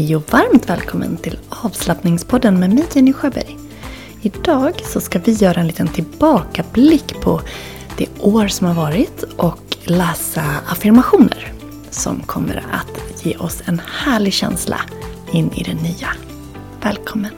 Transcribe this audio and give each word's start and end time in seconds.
Hej 0.00 0.16
och 0.16 0.32
varmt 0.32 0.68
välkommen 0.68 1.16
till 1.16 1.38
avslappningspodden 1.48 2.60
med 2.60 2.74
mig 2.74 2.84
Jenny 2.94 3.12
Sjöberg. 3.12 3.58
Idag 4.22 4.72
så 4.84 5.00
ska 5.00 5.18
vi 5.18 5.32
göra 5.32 5.60
en 5.60 5.66
liten 5.66 5.88
tillbakablick 5.88 7.20
på 7.20 7.40
det 7.98 8.06
år 8.20 8.48
som 8.48 8.66
har 8.66 8.74
varit 8.74 9.22
och 9.22 9.76
läsa 9.84 10.42
affirmationer 10.66 11.52
som 11.90 12.20
kommer 12.20 12.64
att 12.70 13.24
ge 13.24 13.36
oss 13.36 13.62
en 13.66 13.80
härlig 13.86 14.32
känsla 14.32 14.80
in 15.32 15.52
i 15.54 15.62
det 15.62 15.74
nya. 15.74 16.08
Välkommen! 16.82 17.32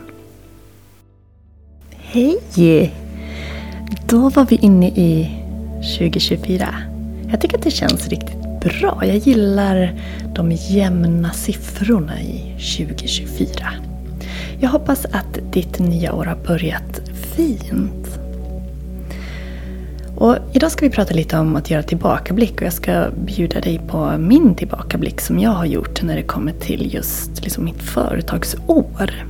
Hej! 1.96 2.92
Då 4.06 4.28
var 4.28 4.44
vi 4.44 4.56
inne 4.56 4.88
i 4.88 5.30
2024. 5.98 6.74
Jag 7.30 7.40
tycker 7.40 7.58
att 7.58 7.64
det 7.64 7.70
känns 7.70 8.08
riktigt 8.08 8.42
bra. 8.60 9.02
Jag 9.06 9.16
gillar 9.16 10.00
de 10.34 10.52
jämna 10.52 11.32
siffrorna 11.32 12.20
i 12.20 12.54
2024. 12.76 13.48
Jag 14.60 14.68
hoppas 14.68 15.04
att 15.04 15.52
ditt 15.52 15.78
nya 15.78 16.12
år 16.12 16.24
har 16.24 16.36
börjat 16.46 17.00
fint. 17.36 18.18
Och 20.16 20.36
idag 20.52 20.72
ska 20.72 20.84
vi 20.86 20.90
prata 20.90 21.14
lite 21.14 21.38
om 21.38 21.56
att 21.56 21.70
göra 21.70 21.82
tillbakablick 21.82 22.52
och 22.60 22.62
jag 22.62 22.72
ska 22.72 23.06
bjuda 23.26 23.60
dig 23.60 23.80
på 23.88 24.18
min 24.18 24.54
tillbakablick 24.54 25.20
som 25.20 25.38
jag 25.38 25.50
har 25.50 25.64
gjort 25.64 26.02
när 26.02 26.16
det 26.16 26.22
kommer 26.22 26.52
till 26.52 26.94
just 26.94 27.44
liksom 27.44 27.64
mitt 27.64 27.82
företagsår. 27.82 29.26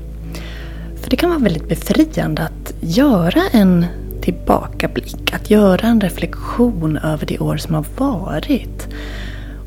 För 0.97 1.11
det 1.11 1.17
kan 1.17 1.31
vara 1.31 1.41
väldigt 1.41 1.69
befriande 1.69 2.43
att 2.43 2.75
göra 2.81 3.43
en 3.53 3.87
tillbakablick, 4.23 5.35
att 5.35 5.51
göra 5.51 5.87
en 5.87 6.01
reflektion 6.01 6.97
över 6.97 7.27
det 7.27 7.39
år 7.39 7.57
som 7.57 7.75
har 7.75 7.85
varit. 7.97 8.89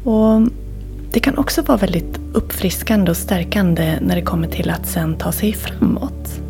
Och 0.04 0.42
det 1.16 1.20
kan 1.20 1.38
också 1.38 1.62
vara 1.62 1.78
väldigt 1.78 2.20
uppfriskande 2.34 3.12
och 3.12 3.18
stärkande 3.18 4.00
när 4.02 4.16
det 4.16 4.22
kommer 4.22 4.48
till 4.48 4.70
att 4.70 4.88
sen 4.88 5.18
ta 5.18 5.32
sig 5.32 5.54
framåt. 5.54 6.42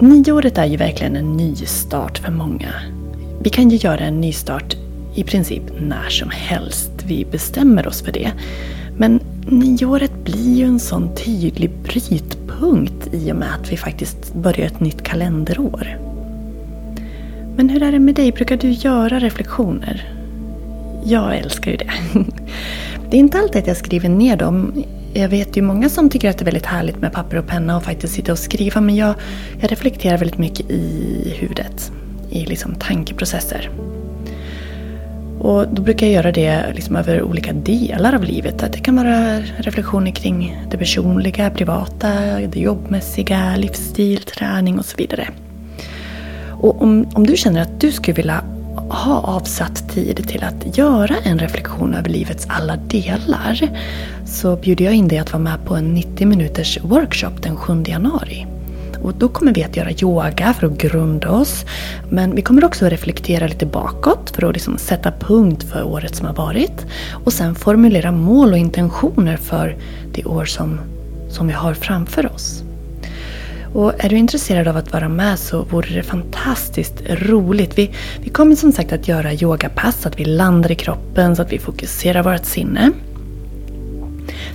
Nyåret 0.00 0.58
är 0.58 0.64
ju 0.64 0.76
verkligen 0.76 1.16
en 1.16 1.32
ny 1.32 1.56
start 1.56 2.18
för 2.18 2.32
många. 2.32 2.68
Vi 3.40 3.50
kan 3.50 3.70
ju 3.70 3.76
göra 3.76 4.00
en 4.00 4.20
nystart 4.20 4.76
i 5.14 5.24
princip 5.24 5.62
när 5.80 6.08
som 6.08 6.30
helst 6.30 6.90
vi 7.06 7.24
bestämmer 7.24 7.88
oss 7.88 8.02
för 8.02 8.12
det. 8.12 8.32
Men 8.96 9.20
nyåret 9.48 10.24
blir 10.24 10.54
ju 10.54 10.64
en 10.64 10.80
sån 10.80 11.14
tydlig 11.14 11.70
brytpunkt 11.70 13.14
i 13.14 13.32
och 13.32 13.36
med 13.36 13.54
att 13.54 13.72
vi 13.72 13.76
faktiskt 13.76 14.34
börjar 14.34 14.66
ett 14.66 14.80
nytt 14.80 15.02
kalenderår. 15.02 15.98
Men 17.56 17.68
hur 17.68 17.82
är 17.82 17.92
det 17.92 17.98
med 17.98 18.14
dig? 18.14 18.32
Brukar 18.32 18.56
du 18.56 18.70
göra 18.70 19.18
reflektioner? 19.18 20.15
Jag 21.08 21.36
älskar 21.36 21.70
ju 21.70 21.76
det. 21.76 21.90
Det 23.10 23.16
är 23.16 23.20
inte 23.20 23.38
alltid 23.38 23.62
att 23.62 23.66
jag 23.66 23.76
skriver 23.76 24.08
ner 24.08 24.36
dem. 24.36 24.84
Jag 25.12 25.28
vet 25.28 25.56
ju 25.56 25.62
många 25.62 25.88
som 25.88 26.10
tycker 26.10 26.30
att 26.30 26.38
det 26.38 26.42
är 26.42 26.44
väldigt 26.44 26.66
härligt 26.66 26.96
med 26.96 27.12
papper 27.12 27.36
och 27.36 27.46
penna 27.46 27.76
och 27.76 27.82
faktiskt 27.82 28.14
sitta 28.14 28.32
och 28.32 28.38
skriva. 28.38 28.80
Men 28.80 28.96
jag, 28.96 29.14
jag 29.60 29.72
reflekterar 29.72 30.18
väldigt 30.18 30.38
mycket 30.38 30.70
i 30.70 31.34
huvudet. 31.38 31.92
I 32.30 32.46
liksom 32.46 32.74
tankeprocesser. 32.74 33.70
Och 35.38 35.68
då 35.68 35.82
brukar 35.82 36.06
jag 36.06 36.14
göra 36.14 36.32
det 36.32 36.72
liksom 36.74 36.96
över 36.96 37.22
olika 37.22 37.52
delar 37.52 38.14
av 38.14 38.24
livet. 38.24 38.62
Att 38.62 38.72
det 38.72 38.80
kan 38.80 38.96
vara 38.96 39.40
reflektioner 39.40 40.10
kring 40.10 40.64
det 40.70 40.78
personliga, 40.78 41.50
privata, 41.50 42.10
det 42.52 42.60
jobbmässiga, 42.60 43.56
livsstil, 43.56 44.18
träning 44.18 44.78
och 44.78 44.84
så 44.84 44.96
vidare. 44.96 45.28
Och 46.50 46.82
om, 46.82 47.06
om 47.14 47.26
du 47.26 47.36
känner 47.36 47.62
att 47.62 47.80
du 47.80 47.92
skulle 47.92 48.14
vilja 48.14 48.44
ha 48.88 49.20
avsatt 49.20 49.88
tid 49.88 50.28
till 50.28 50.44
att 50.44 50.78
göra 50.78 51.16
en 51.24 51.38
reflektion 51.38 51.94
över 51.94 52.08
livets 52.08 52.46
alla 52.48 52.76
delar 52.76 53.68
så 54.26 54.56
bjuder 54.56 54.84
jag 54.84 54.94
in 54.94 55.08
dig 55.08 55.18
att 55.18 55.32
vara 55.32 55.42
med 55.42 55.64
på 55.64 55.74
en 55.74 55.94
90 55.94 56.26
minuters 56.26 56.78
workshop 56.82 57.42
den 57.42 57.56
7 57.56 57.82
januari. 57.86 58.46
Och 59.02 59.14
då 59.14 59.28
kommer 59.28 59.54
vi 59.54 59.64
att 59.64 59.76
göra 59.76 59.90
yoga 59.90 60.54
för 60.54 60.66
att 60.66 60.78
grunda 60.78 61.30
oss. 61.30 61.64
Men 62.10 62.34
vi 62.34 62.42
kommer 62.42 62.64
också 62.64 62.86
att 62.86 62.92
reflektera 62.92 63.46
lite 63.46 63.66
bakåt 63.66 64.30
för 64.30 64.48
att 64.48 64.54
liksom 64.54 64.78
sätta 64.78 65.12
punkt 65.12 65.62
för 65.62 65.82
året 65.82 66.16
som 66.16 66.26
har 66.26 66.34
varit. 66.34 66.86
Och 67.24 67.32
sen 67.32 67.54
formulera 67.54 68.12
mål 68.12 68.52
och 68.52 68.58
intentioner 68.58 69.36
för 69.36 69.76
det 70.12 70.24
år 70.24 70.44
som, 70.44 70.80
som 71.30 71.46
vi 71.46 71.52
har 71.52 71.74
framför 71.74 72.32
oss. 72.32 72.65
Och 73.76 74.04
är 74.04 74.08
du 74.08 74.16
intresserad 74.16 74.68
av 74.68 74.76
att 74.76 74.92
vara 74.92 75.08
med 75.08 75.38
så 75.38 75.62
vore 75.62 75.94
det 75.94 76.02
fantastiskt 76.02 77.02
roligt. 77.08 77.78
Vi, 77.78 77.90
vi 78.20 78.30
kommer 78.30 78.56
som 78.56 78.72
sagt 78.72 78.92
att 78.92 79.08
göra 79.08 79.32
yogapass 79.32 80.02
så 80.02 80.08
att 80.08 80.20
vi 80.20 80.24
landar 80.24 80.70
i 80.70 80.74
kroppen 80.74 81.36
så 81.36 81.42
att 81.42 81.52
vi 81.52 81.58
fokuserar 81.58 82.22
vårt 82.22 82.44
sinne. 82.44 82.92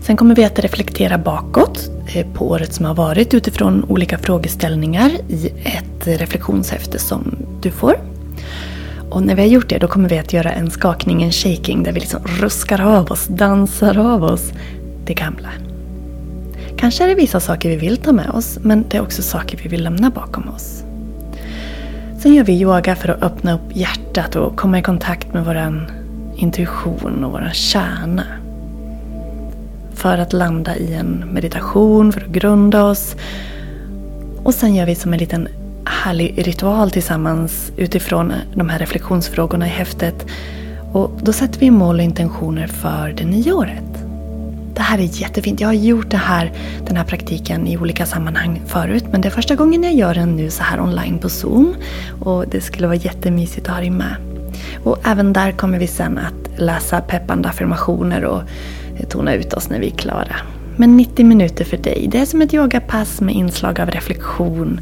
Sen 0.01 0.17
kommer 0.17 0.35
vi 0.35 0.45
att 0.45 0.59
reflektera 0.59 1.17
bakåt 1.17 1.89
eh, 2.15 2.27
på 2.33 2.49
året 2.49 2.73
som 2.73 2.85
har 2.85 2.95
varit 2.95 3.33
utifrån 3.33 3.83
olika 3.83 4.17
frågeställningar 4.17 5.11
i 5.29 5.47
ett 5.47 6.07
reflektionshäfte 6.07 6.99
som 6.99 7.35
du 7.61 7.71
får. 7.71 7.95
Och 9.09 9.21
när 9.23 9.35
vi 9.35 9.41
har 9.41 9.49
gjort 9.49 9.69
det 9.69 9.77
då 9.77 9.87
kommer 9.87 10.09
vi 10.09 10.19
att 10.19 10.33
göra 10.33 10.51
en 10.51 10.71
skakning, 10.71 11.23
en 11.23 11.31
shaking 11.31 11.83
där 11.83 11.91
vi 11.91 11.99
liksom 11.99 12.21
ruskar 12.25 12.81
av 12.81 13.11
oss, 13.11 13.27
dansar 13.27 13.97
av 13.97 14.23
oss 14.23 14.51
det 15.05 15.13
gamla. 15.13 15.49
Kanske 16.81 17.03
är 17.03 17.07
det 17.07 17.15
vissa 17.15 17.39
saker 17.39 17.69
vi 17.69 17.75
vill 17.75 17.97
ta 17.97 18.11
med 18.11 18.29
oss, 18.29 18.59
men 18.61 18.85
det 18.89 18.97
är 18.97 19.01
också 19.01 19.21
saker 19.21 19.59
vi 19.63 19.69
vill 19.69 19.83
lämna 19.83 20.09
bakom 20.09 20.49
oss. 20.49 20.83
Sen 22.19 22.33
gör 22.33 22.43
vi 22.43 22.53
yoga 22.53 22.95
för 22.95 23.09
att 23.09 23.23
öppna 23.23 23.53
upp 23.53 23.75
hjärtat 23.75 24.35
och 24.35 24.55
komma 24.55 24.79
i 24.79 24.81
kontakt 24.81 25.33
med 25.33 25.45
vår 25.45 25.87
intuition 26.35 27.23
och 27.23 27.31
vår 27.31 27.49
kärna. 27.53 28.23
För 29.93 30.17
att 30.17 30.33
landa 30.33 30.75
i 30.75 30.93
en 30.93 31.29
meditation, 31.33 32.13
för 32.13 32.21
att 32.21 32.27
grunda 32.27 32.83
oss. 32.83 33.15
Och 34.43 34.53
sen 34.53 34.75
gör 34.75 34.85
vi 34.85 34.95
som 34.95 35.13
en 35.13 35.19
liten 35.19 35.47
härlig 35.85 36.47
ritual 36.47 36.91
tillsammans 36.91 37.71
utifrån 37.77 38.33
de 38.55 38.69
här 38.69 38.79
reflektionsfrågorna 38.79 39.65
i 39.65 39.69
häftet. 39.69 40.25
Och 40.91 41.11
då 41.21 41.33
sätter 41.33 41.59
vi 41.59 41.71
mål 41.71 41.95
och 41.95 42.03
intentioner 42.03 42.67
för 42.67 43.13
det 43.17 43.25
nya 43.25 43.55
året. 43.55 44.10
Det 44.75 44.81
här 44.81 44.97
är 44.97 45.21
jättefint. 45.21 45.61
Jag 45.61 45.67
har 45.67 45.73
gjort 45.73 46.09
det 46.09 46.17
här, 46.17 46.51
den 46.87 46.97
här 46.97 47.03
praktiken 47.03 47.67
i 47.67 47.77
olika 47.77 48.05
sammanhang 48.05 48.61
förut. 48.65 49.05
Men 49.11 49.21
det 49.21 49.27
är 49.27 49.31
första 49.31 49.55
gången 49.55 49.83
jag 49.83 49.93
gör 49.93 50.13
den 50.13 50.35
nu 50.35 50.49
så 50.49 50.63
här 50.63 50.79
online 50.79 51.19
på 51.19 51.29
Zoom. 51.29 51.75
Och 52.21 52.47
det 52.47 52.61
skulle 52.61 52.87
vara 52.87 52.97
jättemysigt 52.97 53.67
att 53.67 53.73
ha 53.73 53.81
dig 53.81 53.89
med. 53.89 54.15
Och 54.83 54.97
även 55.03 55.33
där 55.33 55.51
kommer 55.51 55.79
vi 55.79 55.87
sen 55.87 56.17
att 56.17 56.59
läsa 56.59 57.01
peppande 57.01 57.49
affirmationer 57.49 58.25
och 58.25 58.41
tona 59.09 59.33
ut 59.33 59.53
oss 59.53 59.69
när 59.69 59.79
vi 59.79 59.87
är 59.87 59.95
klara. 59.95 60.35
Men 60.75 60.97
90 60.97 61.25
minuter 61.25 61.65
för 61.65 61.77
dig, 61.77 62.07
det 62.11 62.19
är 62.19 62.25
som 62.25 62.41
ett 62.41 62.53
yogapass 62.53 63.21
med 63.21 63.35
inslag 63.35 63.79
av 63.79 63.91
reflektion 63.91 64.79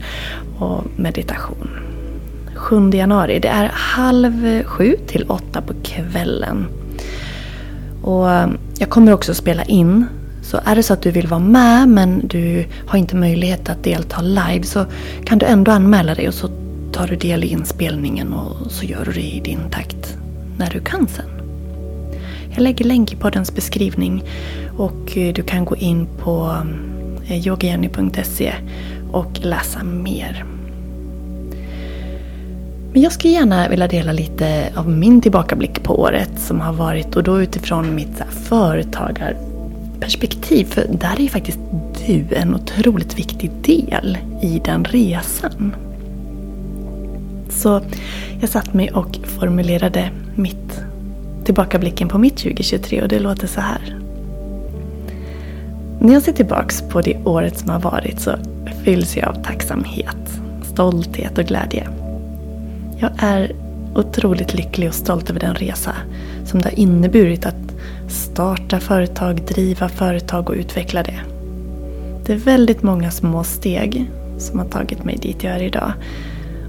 och 0.58 0.84
meditation. 0.96 1.70
7 2.56 2.90
januari, 2.90 3.40
det 3.40 3.48
är 3.48 3.72
halv 3.74 4.64
sju 4.64 4.98
till 5.08 5.26
åtta 5.28 5.62
på 5.62 5.74
kvällen. 5.84 6.66
Och 8.02 8.32
ehm, 8.32 8.58
jag 8.80 8.90
kommer 8.90 9.14
också 9.14 9.34
spela 9.34 9.64
in. 9.64 10.06
Så 10.42 10.60
är 10.66 10.76
det 10.76 10.84
så 10.84 10.94
att 10.94 11.02
du 11.02 11.12
vill 11.12 11.28
vara 11.28 11.40
med 11.40 11.90
men 11.90 12.28
du 12.28 12.66
har 12.88 13.00
inte 13.00 13.16
möjlighet 13.16 13.70
att 13.70 13.84
delta 13.84 14.22
live 14.22 14.64
så 14.64 14.86
kan 15.26 15.38
du 15.38 15.46
ändå 15.46 15.72
anmäla 15.72 16.16
dig 16.16 16.28
och 16.28 16.34
så 16.34 16.50
tar 16.92 17.08
du 17.08 17.16
del 17.16 17.44
i 17.44 17.48
inspelningen 17.48 18.34
och 18.34 18.72
så 18.72 18.86
gör 18.86 19.06
du 19.06 19.12
det 19.12 19.36
i 19.36 19.40
din 19.40 19.70
takt 19.72 20.18
när 20.58 20.70
du 20.70 20.80
kan 20.80 21.08
sen. 21.08 21.30
Jag 22.50 22.62
lägger 22.62 22.86
länk 22.86 23.14
i 23.14 23.16
poddens 23.16 23.56
beskrivning 23.56 24.24
och 24.78 25.18
eh, 25.18 25.34
du 25.34 25.44
kan 25.44 25.66
gå 25.66 25.76
in 25.76 26.08
på 26.24 26.58
ehm, 26.62 27.44
yogajenny.se 27.46 28.54
och 29.12 29.40
läsa 29.42 29.84
mer. 29.84 30.46
Men 32.94 33.02
jag 33.02 33.12
skulle 33.12 33.34
gärna 33.34 33.70
vilja 33.70 33.88
dela 33.88 34.12
lite 34.12 34.72
av 34.76 34.90
min 34.90 35.22
tillbakablick 35.22 35.84
på 35.84 36.02
året 36.02 36.40
som 36.40 36.60
har 36.60 36.74
varit 36.74 37.16
och 37.16 37.24
då 37.24 37.42
utifrån 37.42 37.96
mitt 37.96 38.24
företagarperspektiv. 38.30 40.66
För 40.66 40.86
där 40.92 41.16
är 41.16 41.22
ju 41.22 41.30
faktiskt 41.30 41.60
du 42.08 42.26
en 42.36 42.56
otroligt 42.56 43.20
viktig 43.20 43.52
del 43.62 44.18
i 44.42 44.62
den 44.66 44.86
resan. 44.86 45.76
Så 47.50 47.82
jag 48.42 48.50
satt 48.50 48.74
mig 48.74 48.92
och 48.92 49.18
formulerade 49.24 50.10
mitt 50.36 50.82
tillbakablicken 51.46 52.08
på 52.08 52.18
mitt 52.18 52.38
2023 52.38 53.02
och 53.02 53.08
det 53.08 53.20
låter 53.20 53.48
så 53.48 53.62
här. 53.62 54.00
När 56.02 56.14
jag 56.14 56.24
ser 56.24 56.34
tillbaks 56.34 56.82
på 56.82 57.02
det 57.02 57.18
året 57.26 57.60
som 57.60 57.70
har 57.70 57.80
varit 57.80 58.20
så 58.20 58.32
fylls 58.84 59.18
jag 59.18 59.28
av 59.28 59.44
tacksamhet, 59.44 60.42
stolthet 60.64 61.38
och 61.38 61.46
glädje. 61.46 61.88
Jag 63.02 63.12
är 63.18 63.56
otroligt 63.96 64.54
lycklig 64.54 64.88
och 64.88 64.96
stolt 64.96 65.30
över 65.30 65.40
den 65.40 65.56
resa 65.56 65.96
som 66.46 66.62
det 66.62 66.70
har 66.70 66.80
inneburit 66.80 67.46
att 67.46 67.76
starta 68.08 68.80
företag, 68.80 69.42
driva 69.48 69.90
företag 69.90 70.50
och 70.50 70.56
utveckla 70.56 71.04
det. 71.04 71.20
Det 72.26 72.34
är 72.34 72.38
väldigt 72.38 72.84
många 72.84 73.12
små 73.12 73.44
steg 73.44 74.12
som 74.38 74.60
har 74.60 74.66
tagit 74.66 75.04
mig 75.04 75.18
dit 75.18 75.44
jag 75.44 75.56
är 75.56 75.64
idag. 75.64 75.94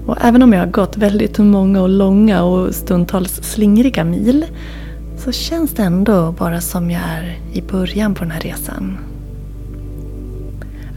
Och 0.05 0.17
även 0.21 0.43
om 0.43 0.53
jag 0.53 0.59
har 0.59 0.71
gått 0.71 0.97
väldigt 0.97 1.37
många 1.37 1.81
och 1.81 1.89
långa 1.89 2.43
och 2.43 2.75
stundtals 2.75 3.43
slingriga 3.43 4.03
mil 4.03 4.45
så 5.17 5.31
känns 5.31 5.71
det 5.71 5.83
ändå 5.83 6.31
bara 6.31 6.61
som 6.61 6.91
jag 6.91 7.01
är 7.01 7.37
i 7.53 7.61
början 7.61 8.15
på 8.15 8.23
den 8.23 8.31
här 8.31 8.41
resan. 8.41 8.97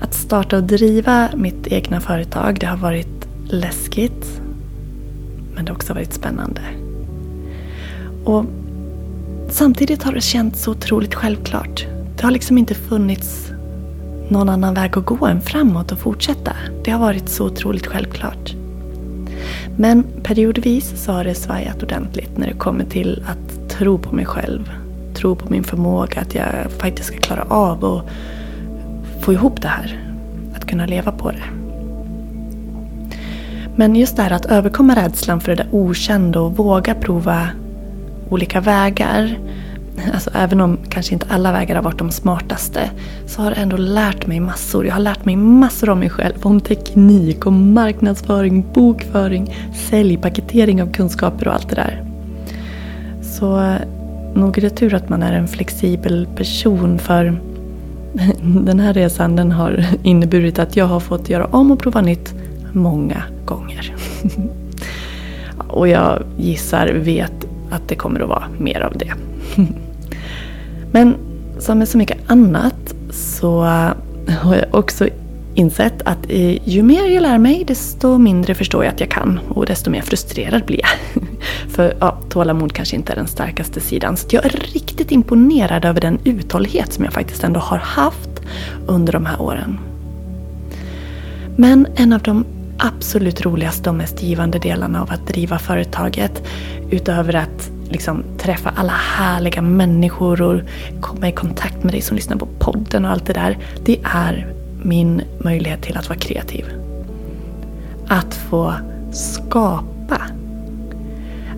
Att 0.01 0.15
starta 0.15 0.57
och 0.57 0.65
driva 0.65 1.29
mitt 1.37 1.67
egna 1.67 2.01
företag, 2.01 2.61
det 2.61 2.67
har 2.67 2.77
varit 2.77 3.29
läskigt. 3.49 4.44
Men 5.65 5.67
det 5.67 5.73
har 5.73 5.77
också 5.77 5.95
varit 5.95 6.13
spännande. 6.13 6.61
Och 8.25 8.45
samtidigt 9.51 10.03
har 10.03 10.13
det 10.13 10.21
känts 10.21 10.63
så 10.63 10.71
otroligt 10.71 11.15
självklart. 11.15 11.87
Det 12.17 12.23
har 12.23 12.31
liksom 12.31 12.59
inte 12.59 12.75
funnits 12.75 13.51
någon 14.29 14.49
annan 14.49 14.75
väg 14.75 14.99
att 14.99 15.05
gå 15.05 15.27
än 15.27 15.41
framåt 15.41 15.93
och 15.93 15.99
fortsätta. 15.99 16.53
Det 16.85 16.91
har 16.91 17.01
varit 17.01 17.29
så 17.29 17.47
otroligt 17.47 17.87
självklart. 17.87 18.55
Men 19.77 20.05
periodvis 20.23 21.05
så 21.05 21.13
har 21.13 21.25
det 21.25 21.35
svajat 21.35 21.83
ordentligt 21.83 22.39
när 22.39 22.47
det 22.47 22.59
kommer 22.59 22.85
till 22.85 23.25
att 23.27 23.71
tro 23.71 23.99
på 23.99 24.15
mig 24.15 24.27
själv. 24.27 24.71
Tro 25.15 25.37
på 25.37 25.51
min 25.51 25.65
förmåga 25.65 26.21
att 26.21 26.35
jag 26.35 26.73
faktiskt 26.79 27.09
ska 27.09 27.19
klara 27.19 27.43
av 27.43 27.85
och 27.85 28.03
få 29.21 29.33
ihop 29.33 29.63
det 29.63 29.69
här. 29.69 30.15
Att 30.57 30.67
kunna 30.67 30.87
leva 30.87 31.13
på 31.13 31.31
det. 31.31 31.64
Men 33.77 33.97
just 33.97 34.17
det 34.17 34.23
här 34.23 34.31
att 34.31 34.47
överkomma 34.47 34.97
rädslan 34.97 35.41
för 35.41 35.57
det 35.57 35.63
där 35.63 35.69
okända 35.73 36.41
och 36.41 36.57
våga 36.57 36.95
prova 36.95 37.49
olika 38.29 38.61
vägar. 38.61 39.39
Alltså 40.15 40.31
även 40.35 40.61
om 40.61 40.79
kanske 40.89 41.13
inte 41.13 41.27
alla 41.29 41.53
vägar 41.53 41.77
har 41.77 41.83
varit 41.83 41.99
de 41.99 42.11
smartaste 42.11 42.91
så 43.27 43.43
har 43.43 43.51
det 43.51 43.57
ändå 43.57 43.77
lärt 43.77 44.27
mig 44.27 44.41
massor. 44.41 44.87
Jag 44.87 44.95
har 44.95 45.01
lärt 45.01 45.25
mig 45.25 45.37
massor 45.37 45.91
om 45.91 45.99
mig 45.99 46.11
själv. 46.11 46.35
Om 46.43 46.61
teknik, 46.61 47.47
om 47.47 47.75
marknadsföring, 47.75 48.67
bokföring, 48.75 49.57
sälj, 49.91 50.17
paketering 50.17 50.83
av 50.83 50.93
kunskaper 50.93 51.49
och 51.49 51.55
allt 51.55 51.69
det 51.69 51.75
där. 51.75 52.05
Så 53.23 53.77
nog 54.35 54.59
är 54.59 54.63
det 54.63 54.71
tur 54.71 54.95
att 54.95 55.09
man 55.09 55.23
är 55.23 55.33
en 55.33 55.49
flexibel 55.49 56.27
person 56.37 56.99
för 56.99 57.41
den 58.43 58.81
här 58.81 58.93
resan 58.93 59.37
den 59.37 59.53
har 59.53 59.85
inneburit 60.03 60.59
att 60.59 60.77
jag 60.77 60.87
har 60.87 61.01
fått 61.01 61.31
göra 61.31 61.47
om 61.47 61.71
och 61.71 61.79
prova 61.79 62.01
nytt 62.01 62.35
många 62.75 63.23
gånger. 63.45 63.95
och 65.69 65.89
jag 65.89 66.23
gissar, 66.37 66.87
vet 66.89 67.45
att 67.71 67.89
det 67.89 67.95
kommer 67.95 68.21
att 68.21 68.29
vara 68.29 68.45
mer 68.59 68.81
av 68.81 68.99
det. 68.99 69.13
Men 70.93 71.17
som 71.59 71.79
med 71.79 71.89
så 71.89 71.99
mycket 71.99 72.31
annat 72.31 72.95
så 73.11 73.61
har 74.29 74.55
jag 74.55 74.75
också 74.75 75.09
insett 75.55 76.03
att 76.03 76.19
ju 76.65 76.83
mer 76.83 77.11
jag 77.11 77.23
lär 77.23 77.39
mig 77.39 77.65
desto 77.65 78.19
mindre 78.19 78.55
förstår 78.55 78.85
jag 78.85 78.95
att 78.95 79.01
jag 79.01 79.11
kan 79.11 79.41
och 79.49 79.67
desto 79.67 79.91
mer 79.91 80.03
frustrerad 80.03 80.65
blir 80.65 80.81
jag. 80.81 81.23
För 81.69 81.95
ja, 82.01 82.19
tålamod 82.29 82.73
kanske 82.73 82.97
inte 82.97 83.13
är 83.13 83.17
den 83.17 83.27
starkaste 83.27 83.81
sidan. 83.81 84.17
Så 84.17 84.27
jag 84.31 84.45
är 84.45 84.51
riktigt 84.51 85.13
imponerad 85.13 85.85
över 85.85 86.01
den 86.01 86.19
uthållighet 86.25 86.93
som 86.93 87.05
jag 87.05 87.13
faktiskt 87.13 87.45
ändå 87.45 87.61
har 87.61 87.79
haft 87.79 88.41
under 88.87 89.13
de 89.13 89.27
här 89.27 89.43
åren. 89.43 89.79
Men 91.57 91.87
en 91.97 92.13
av 92.13 92.23
de 92.23 92.45
absolut 92.79 93.45
roligaste 93.45 93.91
och 93.91 93.97
mest 93.97 94.23
givande 94.23 94.59
delarna 94.59 95.03
av 95.03 95.11
att 95.11 95.27
driva 95.27 95.59
företaget 95.59 96.43
utöver 96.91 97.35
att 97.37 97.71
liksom 97.89 98.25
träffa 98.39 98.73
alla 98.77 98.93
härliga 98.93 99.63
människor 99.63 100.43
och 100.43 100.61
komma 101.01 101.29
i 101.29 101.33
kontakt 101.33 101.85
med 101.85 101.93
dig 101.93 102.01
som 102.01 102.17
lyssnar 102.17 102.37
på 102.37 102.47
podden 102.59 103.05
och 103.05 103.11
allt 103.11 103.27
det 103.27 103.33
där. 103.33 103.59
Det 103.85 103.99
är 104.05 104.53
min 104.83 105.23
möjlighet 105.39 105.83
till 105.83 105.97
att 105.97 106.09
vara 106.09 106.19
kreativ. 106.19 106.65
Att 108.09 108.35
få 108.35 108.75
skapa. 109.13 110.21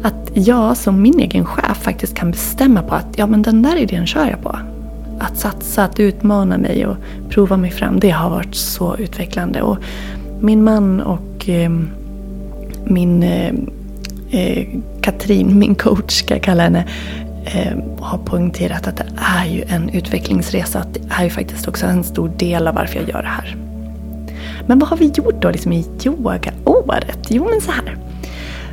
Att 0.02 0.30
jag 0.34 0.76
som 0.76 1.02
min 1.02 1.20
egen 1.20 1.46
chef 1.46 1.78
faktiskt 1.82 2.14
kan 2.14 2.30
bestämma 2.30 2.82
på 2.82 2.94
att 2.94 3.18
ja 3.18 3.26
men 3.26 3.42
den 3.42 3.62
där 3.62 3.76
idén 3.76 4.06
kör 4.06 4.26
jag 4.26 4.42
på. 4.42 4.58
Att 5.20 5.36
satsa, 5.36 5.84
att 5.84 6.00
utmana 6.00 6.58
mig 6.58 6.86
och 6.86 6.96
prova 7.28 7.56
mig 7.56 7.70
fram, 7.70 8.00
det 8.00 8.10
har 8.10 8.30
varit 8.30 8.54
så 8.54 8.96
utvecklande. 8.96 9.62
Och 9.62 9.78
min 10.40 10.64
man 10.64 11.00
och 11.00 11.48
eh, 11.48 11.70
min 12.84 13.22
eh, 13.22 13.54
eh, 14.30 14.66
Katrin, 15.00 15.58
min 15.58 15.74
coach 15.74 16.12
ska 16.12 16.34
jag 16.34 16.42
kalla 16.42 16.62
henne, 16.62 16.84
eh, 17.44 17.78
har 18.00 18.18
poängterat 18.18 18.86
att 18.86 18.96
det 18.96 19.06
är 19.16 19.46
ju 19.46 19.62
en 19.68 19.88
utvecklingsresa. 19.88 20.78
Att 20.78 20.94
det 20.94 21.00
är 21.10 21.24
ju 21.24 21.30
faktiskt 21.30 21.68
också 21.68 21.86
en 21.86 22.04
stor 22.04 22.28
del 22.28 22.68
av 22.68 22.74
varför 22.74 23.00
jag 23.00 23.08
gör 23.08 23.22
det 23.22 23.28
här. 23.28 23.56
Men 24.66 24.78
vad 24.78 24.88
har 24.88 24.96
vi 24.96 25.06
gjort 25.14 25.42
då 25.42 25.50
liksom 25.50 25.72
i 25.72 25.86
yogaåret? 26.04 27.18
Jo 27.28 27.48
men 27.50 27.60
så 27.60 27.70
här. 27.70 27.96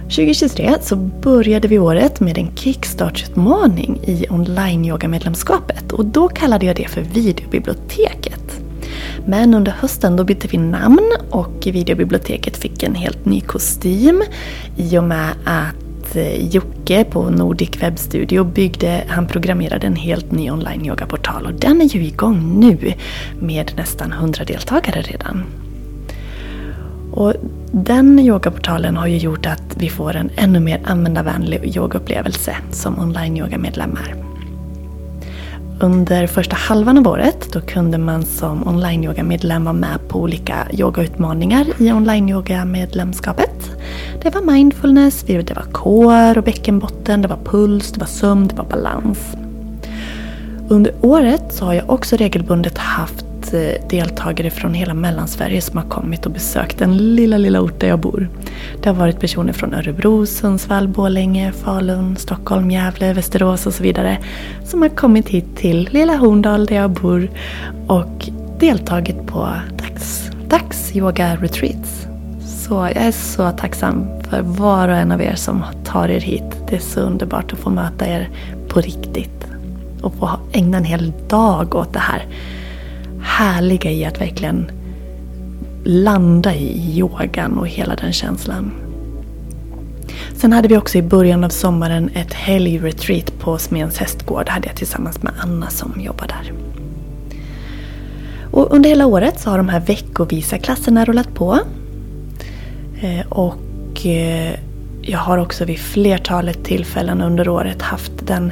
2023 0.03 0.75
så 0.81 0.95
började 0.95 1.67
vi 1.67 1.79
året 1.79 2.19
med 2.19 2.37
en 2.37 2.55
kickstart-utmaning 2.55 3.99
i 4.03 4.25
online-yoga-medlemskapet 4.29 5.91
och 5.91 6.05
då 6.05 6.27
kallade 6.27 6.65
jag 6.65 6.75
det 6.75 6.87
för 6.87 7.01
videobiblioteket. 7.01 8.42
Men 9.25 9.53
under 9.53 9.71
hösten 9.71 10.15
då 10.15 10.23
bytte 10.23 10.47
vi 10.47 10.57
namn 10.57 11.11
och 11.29 11.67
videobiblioteket 11.67 12.57
fick 12.57 12.83
en 12.83 12.95
helt 12.95 13.25
ny 13.25 13.41
kostym 13.41 14.23
i 14.77 14.97
och 14.97 15.03
med 15.03 15.29
att 15.43 16.15
eh, 16.15 16.47
Jocke 16.47 17.03
på 17.03 17.29
Nordic 17.29 17.69
Web 17.81 17.99
Studio 17.99 18.43
byggde, 18.43 19.03
han 19.07 19.27
programmerade 19.27 19.87
en 19.87 19.95
helt 19.95 20.31
ny 20.31 20.49
online-yogaportal 20.51 21.45
och 21.45 21.53
den 21.53 21.81
är 21.81 21.85
ju 21.85 22.03
igång 22.05 22.59
nu 22.59 22.93
med 23.39 23.71
nästan 23.77 24.11
100 24.11 24.43
deltagare 24.43 25.01
redan. 25.01 25.43
Och 27.11 27.33
den 27.71 28.19
yogaportalen 28.19 28.97
har 28.97 29.07
ju 29.07 29.17
gjort 29.17 29.45
att 29.45 29.77
vi 29.77 29.89
får 29.89 30.15
en 30.15 30.29
ännu 30.35 30.59
mer 30.59 30.81
användarvänlig 30.83 31.75
yogaupplevelse 31.77 32.55
som 32.71 32.99
online-yogamedlemmar. 32.99 34.32
Under 35.83 36.27
första 36.27 36.55
halvan 36.55 36.97
av 36.97 37.07
året 37.07 37.53
då 37.53 37.61
kunde 37.61 37.97
man 37.97 38.23
som 38.25 38.67
online-yoga-medlem 38.67 39.63
vara 39.63 39.73
med 39.73 40.07
på 40.07 40.19
olika 40.19 40.67
yogautmaningar 40.71 41.65
i 41.79 41.91
online-yoga-medlemskapet. 41.91 43.71
Det 44.21 44.29
var 44.29 44.41
mindfulness, 44.41 45.23
det 45.23 45.55
var 45.55 45.71
core 45.71 46.37
och 46.37 46.43
bäckenbotten, 46.43 47.21
det 47.21 47.27
var 47.27 47.39
puls, 47.43 47.91
det 47.91 47.99
var 47.99 48.07
sömn, 48.07 48.47
det 48.47 48.55
var 48.55 48.65
balans. 48.65 49.19
Under 50.69 50.93
året 51.01 51.53
så 51.53 51.65
har 51.65 51.73
jag 51.73 51.89
också 51.89 52.15
regelbundet 52.15 52.77
haft 52.77 53.25
Deltagare 53.89 54.49
från 54.49 54.73
hela 54.73 54.93
Mellansverige 54.93 55.61
som 55.61 55.77
har 55.77 55.89
kommit 55.89 56.25
och 56.25 56.31
besökt 56.31 56.79
den 56.79 57.15
lilla, 57.15 57.37
lilla 57.37 57.61
ort 57.61 57.79
där 57.79 57.87
jag 57.87 57.99
bor. 57.99 58.29
Det 58.81 58.89
har 58.89 58.95
varit 58.95 59.19
personer 59.19 59.53
från 59.53 59.73
Örebro, 59.73 60.25
Sundsvall, 60.25 60.87
Borlänge, 60.87 61.51
Falun, 61.51 62.15
Stockholm, 62.15 62.71
Gävle, 62.71 63.13
Västerås 63.13 63.65
och 63.65 63.73
så 63.73 63.83
vidare 63.83 64.17
som 64.65 64.81
har 64.81 64.89
kommit 64.89 65.29
hit 65.29 65.45
till 65.55 65.89
lilla 65.91 66.15
Horndal 66.15 66.65
där 66.65 66.75
jag 66.75 66.91
bor 66.91 67.29
och 67.87 68.29
deltagit 68.59 69.27
på 69.27 69.49
dags, 69.77 70.29
dags 70.47 70.95
yoga 70.95 71.35
retreats. 71.35 72.07
Så 72.45 72.73
jag 72.73 72.97
är 72.97 73.11
så 73.11 73.51
tacksam 73.51 74.05
för 74.29 74.41
var 74.41 74.87
och 74.87 74.95
en 74.95 75.11
av 75.11 75.21
er 75.21 75.35
som 75.35 75.63
tar 75.85 76.09
er 76.09 76.19
hit. 76.19 76.57
Det 76.69 76.75
är 76.75 76.79
så 76.79 76.99
underbart 76.99 77.53
att 77.53 77.59
få 77.59 77.69
möta 77.69 78.07
er 78.07 78.29
på 78.67 78.81
riktigt 78.81 79.47
och 80.01 80.13
få 80.13 80.29
ägna 80.51 80.77
en 80.77 80.83
hel 80.83 81.13
dag 81.27 81.75
åt 81.75 81.93
det 81.93 81.99
här 81.99 82.25
härliga 83.33 83.91
i 83.91 84.05
att 84.05 84.21
verkligen 84.21 84.71
landa 85.83 86.55
i 86.55 86.97
yogan 86.97 87.57
och 87.57 87.67
hela 87.67 87.95
den 87.95 88.13
känslan. 88.13 88.71
Sen 90.35 90.53
hade 90.53 90.67
vi 90.67 90.77
också 90.77 90.97
i 90.97 91.01
början 91.01 91.43
av 91.43 91.49
sommaren 91.49 92.09
ett 92.13 92.33
helgretreat 92.33 93.39
på 93.39 93.57
Smedens 93.57 93.97
hästgård. 93.97 94.45
Det 94.45 94.51
hade 94.51 94.67
jag 94.67 94.75
tillsammans 94.75 95.23
med 95.23 95.33
Anna 95.39 95.69
som 95.69 96.01
jobbar 96.01 96.27
där. 96.27 96.53
Och 98.51 98.73
under 98.73 98.89
hela 98.89 99.05
året 99.05 99.39
så 99.39 99.49
har 99.49 99.57
de 99.57 99.69
här 99.69 99.79
veckovisa 99.79 100.57
klasserna 100.57 101.05
rullat 101.05 101.33
på. 101.33 101.59
Eh, 103.01 103.27
och 103.29 104.05
eh, 104.05 104.59
jag 105.01 105.19
har 105.19 105.37
också 105.37 105.65
vid 105.65 105.79
flertalet 105.79 106.63
tillfällen 106.63 107.21
under 107.21 107.49
året 107.49 107.81
haft 107.81 108.27
den 108.27 108.51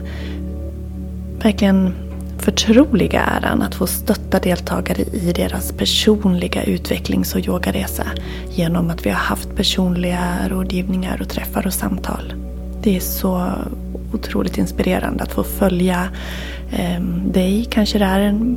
verkligen 1.44 1.94
förtroliga 2.42 3.22
äran 3.22 3.62
att 3.62 3.76
få 3.76 3.88
stötta 3.88 4.40
deltagare 4.40 5.02
i 5.02 5.32
deras 5.36 5.72
personliga 5.72 6.64
utvecklings 6.64 7.36
och 7.36 7.48
yogaresa 7.48 8.04
genom 8.50 8.90
att 8.90 9.06
vi 9.06 9.10
har 9.10 9.18
haft 9.18 9.56
personliga 9.56 10.50
rådgivningar 10.50 11.22
och 11.22 11.30
träffar 11.30 11.68
och 11.68 11.74
samtal. 11.74 12.34
Det 12.84 12.96
är 12.96 13.00
så 13.00 13.52
otroligt 14.14 14.58
inspirerande 14.58 15.24
att 15.24 15.32
få 15.32 15.44
följa 15.44 16.10
eh, 16.72 17.02
dig, 17.34 17.68
kanske 17.72 18.00
det 18.00 18.06
är 18.06 18.56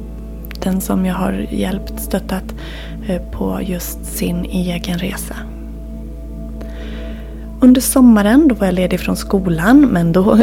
den 0.62 0.80
som 0.80 1.06
jag 1.06 1.14
har 1.14 1.46
hjälpt, 1.50 2.00
stöttat 2.00 2.54
eh, 3.08 3.22
på 3.22 3.60
just 3.62 4.04
sin 4.04 4.44
egen 4.44 4.98
resa. 4.98 5.36
Under 7.60 7.80
sommaren 7.80 8.48
då 8.48 8.54
var 8.54 8.66
jag 8.66 8.74
ledig 8.74 9.00
från 9.00 9.16
skolan 9.16 9.80
men 9.80 10.12
då 10.12 10.38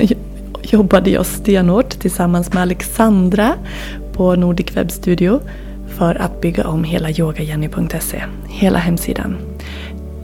jobbade 0.71 1.09
jag 1.09 1.25
stenhårt 1.25 1.89
tillsammans 1.89 2.53
med 2.53 2.61
Alexandra 2.61 3.53
på 4.13 4.35
Nordic 4.35 4.77
Web 4.77 4.91
Studio 4.91 5.39
för 5.87 6.15
att 6.15 6.41
bygga 6.41 6.67
om 6.67 6.83
hela 6.83 7.09
yogajenny.se, 7.09 8.23
hela 8.47 8.79
hemsidan. 8.79 9.37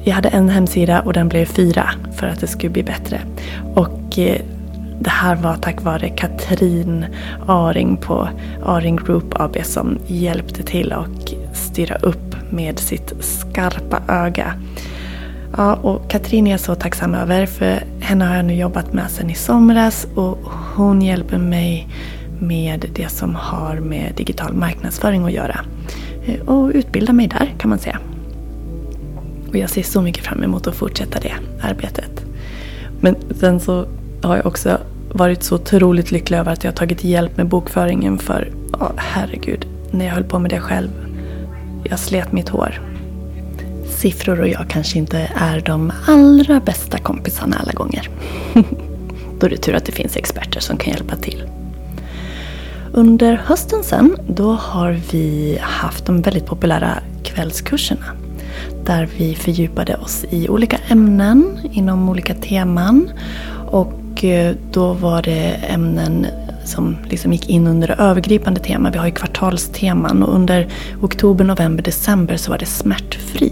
Jag 0.04 0.13
hade 0.13 0.30
en 0.30 0.50
hemsida 0.50 1.01
och 1.01 1.13
den 1.13 1.30
blev 1.30 1.46
fyra 1.46 1.89
för 2.16 2.27
att 2.27 2.39
det 2.39 2.48
skulle 2.48 2.70
bli 2.70 2.84
bättre. 2.84 3.22
Och 3.75 4.20
eh, 4.20 4.42
det 5.00 5.10
här 5.10 5.36
var 5.36 5.56
tack 5.56 5.82
vare 5.82 6.10
Katrin 6.10 7.06
Aring 7.48 7.98
på 7.98 8.30
Aring 8.66 8.96
Group 8.96 9.42
AB 9.42 9.58
som 9.63 9.98
hjälpte 10.08 10.63
till 10.63 10.94
och 10.94 11.34
styra 11.54 11.96
upp 11.96 12.36
med 12.50 12.80
sitt 12.80 13.13
skarpa 13.20 14.01
öga. 14.08 14.54
Ja, 15.56 15.75
och 15.75 16.10
Katrin 16.10 16.48
är 16.48 16.51
jag 16.51 16.60
så 16.60 16.75
tacksam 16.75 17.16
över 17.16 17.46
för 17.46 17.84
henne 18.00 18.25
har 18.25 18.36
jag 18.36 18.46
nu 18.46 18.56
jobbat 18.56 18.94
med 18.94 19.12
sedan 19.12 19.30
i 19.30 19.36
somras 19.36 20.08
och 20.16 20.38
hon 20.75 21.01
hjälper 21.01 21.38
mig 21.38 21.88
med 22.39 22.86
det 22.96 23.10
som 23.10 23.36
har 23.36 23.75
med 23.75 24.13
digital 24.16 24.54
marknadsföring 24.54 25.25
att 25.25 25.32
göra. 25.32 25.60
Eh, 26.25 26.42
och 26.42 26.72
utbilda 26.74 27.13
mig 27.13 27.27
där 27.27 27.54
kan 27.58 27.70
man 27.70 27.80
säga. 27.80 28.00
Och 29.50 29.56
jag 29.56 29.70
ser 29.70 29.84
så 29.84 30.01
mycket 30.01 30.25
fram 30.25 30.44
emot 30.44 30.68
att 30.68 30.75
fortsätta 30.75 31.20
det 31.20 31.34
arbetet. 31.62 32.25
Men 33.00 33.16
sen 33.39 33.60
så 33.60 33.86
har 34.22 34.36
jag 34.36 34.46
också 34.46 34.77
varit 35.12 35.44
så 35.44 35.56
otroligt 35.56 36.12
lycklig 36.12 36.38
över 36.38 36.51
att 36.54 36.63
jag 36.63 36.72
har 36.72 36.75
tagit 36.75 37.04
hjälp 37.04 37.38
med 37.38 37.48
bokföringen 37.48 38.18
för, 38.18 38.51
oh, 38.74 38.92
herregud, 38.98 39.66
när 39.92 40.06
jag 40.06 40.13
höll 40.13 40.24
på 40.24 40.39
med 40.39 40.51
det 40.51 40.60
själv. 40.60 40.89
Jag 41.84 42.00
slet 42.00 42.32
mitt 42.32 42.50
hår. 42.50 42.80
Siffror 43.98 44.42
och 44.42 44.48
jag 44.48 44.70
kanske 44.70 44.98
inte 44.98 45.32
är 45.36 45.62
de 45.62 45.92
allra 46.08 46.60
bästa 46.60 46.98
kompisarna 46.98 47.58
alla 47.60 47.72
gånger. 47.72 48.10
Då 49.39 49.46
är 49.46 49.50
det 49.50 49.58
tur 49.58 49.75
att 49.75 49.86
det 49.86 49.92
finns 49.92 50.18
experter 50.18 50.60
som 50.60 50.77
kan 50.77 50.94
hjälpa 50.94 51.16
till. 51.16 51.44
Under 52.94 53.36
hösten 53.46 53.84
sen, 53.84 54.16
då 54.27 54.51
har 54.51 55.00
vi 55.12 55.58
haft 55.62 56.06
de 56.06 56.22
väldigt 56.22 56.46
populära 56.46 57.00
kvällskurserna. 57.24 58.06
Där 58.86 59.10
vi 59.18 59.36
fördjupade 59.36 59.96
oss 59.96 60.25
i 60.30 60.50
olika 60.50 60.77
ämnen 60.88 61.60
inom 61.72 62.10
olika 62.10 62.36
teman. 62.36 63.10
Och 63.68 64.24
eh, 64.24 64.56
då 64.72 64.94
var 64.94 65.22
det 65.22 65.60
ämnen 65.70 66.27
som 66.66 66.98
liksom 67.10 67.34
gick 67.34 67.50
in 67.50 67.68
under 67.68 67.88
det 67.88 67.94
övergripande 67.94 68.60
temat. 68.60 68.94
Vi 68.94 68.98
har 68.98 69.06
ju 69.06 69.12
kvartalsteman 69.12 70.24
och 70.24 70.36
under 70.36 70.68
oktober, 71.01 71.46
november, 71.46 71.84
december 71.84 72.38
så 72.38 72.51
var 72.51 72.58
det 72.58 72.66
smärtfri. 72.66 73.51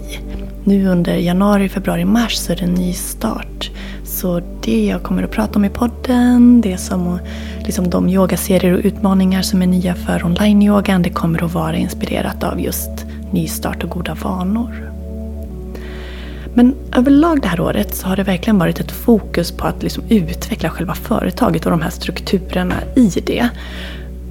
Nu 0.68 0.88
under 0.88 1.16
januari, 1.16 1.68
februari, 1.68 2.04
mars 2.04 2.36
så 2.36 2.52
är 2.52 2.56
det 2.56 2.64
en 2.64 2.74
ny 2.74 2.92
start. 2.92 3.70
Så 4.04 4.40
det 4.62 4.86
jag 4.86 5.02
kommer 5.02 5.22
att 5.22 5.30
prata 5.30 5.58
om 5.58 5.64
i 5.64 5.68
podden, 5.68 6.60
det 6.60 6.78
som 6.78 7.18
liksom 7.58 7.90
de 7.90 8.08
yogaserier 8.08 8.72
och 8.72 8.80
utmaningar 8.84 9.42
som 9.42 9.62
är 9.62 9.66
nya 9.66 9.94
för 9.94 10.24
online-yogan, 10.24 11.02
det 11.02 11.10
kommer 11.10 11.44
att 11.44 11.54
vara 11.54 11.76
inspirerat 11.76 12.44
av 12.44 12.60
just 12.60 12.90
nystart 13.30 13.84
och 13.84 13.90
goda 13.90 14.14
vanor. 14.14 14.92
Men 16.54 16.74
överlag 16.92 17.42
det 17.42 17.48
här 17.48 17.60
året 17.60 17.94
så 17.94 18.08
har 18.08 18.16
det 18.16 18.22
verkligen 18.22 18.58
varit 18.58 18.80
ett 18.80 18.90
fokus 18.90 19.52
på 19.52 19.66
att 19.66 19.82
liksom 19.82 20.04
utveckla 20.08 20.70
själva 20.70 20.94
företaget 20.94 21.64
och 21.64 21.70
de 21.70 21.82
här 21.82 21.90
strukturerna 21.90 22.74
i 22.96 23.08
det. 23.26 23.48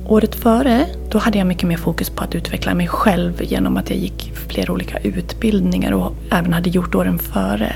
Året 0.08 0.36
före, 0.36 0.86
då 1.10 1.18
hade 1.18 1.38
jag 1.38 1.48
mycket 1.48 1.68
mer 1.68 1.78
fokus 1.78 2.10
på 2.10 2.24
att 2.24 2.36
utveckla 2.36 2.74
mig 2.74 2.88
själv 2.88 3.44
genom 3.44 3.78
att 3.78 3.90
jag 3.90 4.00
gick 4.00 4.32
flera 4.48 4.74
olika 4.74 4.98
utbildningar 4.98 5.92
och 5.92 6.14
även 6.32 6.54
hade 6.54 6.70
gjort 6.70 6.96
åren 6.96 7.20
före. 7.20 7.76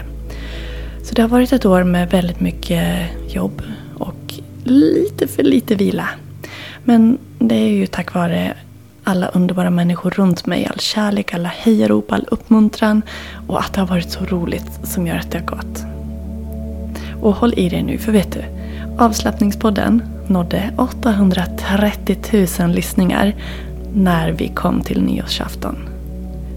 Så 1.03 1.15
det 1.15 1.21
har 1.21 1.29
varit 1.29 1.53
ett 1.53 1.65
år 1.65 1.83
med 1.83 2.09
väldigt 2.09 2.39
mycket 2.39 3.09
jobb 3.27 3.61
och 3.97 4.33
lite 4.63 5.27
för 5.27 5.43
lite 5.43 5.75
vila. 5.75 6.09
Men 6.83 7.17
det 7.39 7.55
är 7.55 7.69
ju 7.69 7.87
tack 7.87 8.13
vare 8.13 8.53
alla 9.03 9.27
underbara 9.27 9.69
människor 9.69 10.11
runt 10.11 10.45
mig, 10.45 10.65
all 10.65 10.79
kärlek, 10.79 11.33
alla 11.33 11.49
hejarop, 11.49 12.11
all 12.11 12.25
uppmuntran 12.31 13.01
och 13.47 13.59
att 13.59 13.73
det 13.73 13.79
har 13.79 13.87
varit 13.87 14.11
så 14.11 14.25
roligt 14.25 14.79
som 14.83 15.07
gör 15.07 15.15
att 15.17 15.31
det 15.31 15.39
har 15.39 15.45
gått. 15.45 15.83
Och 17.21 17.35
håll 17.35 17.53
i 17.57 17.69
dig 17.69 17.83
nu, 17.83 17.97
för 17.97 18.11
vet 18.11 18.31
du? 18.31 18.58
Avslappningspodden 18.99 20.03
nådde 20.27 20.73
830 20.77 22.17
000 22.59 22.71
lyssningar 22.71 23.35
när 23.93 24.31
vi 24.31 24.47
kom 24.47 24.81
till 24.81 25.01
nyårsafton. 25.01 25.75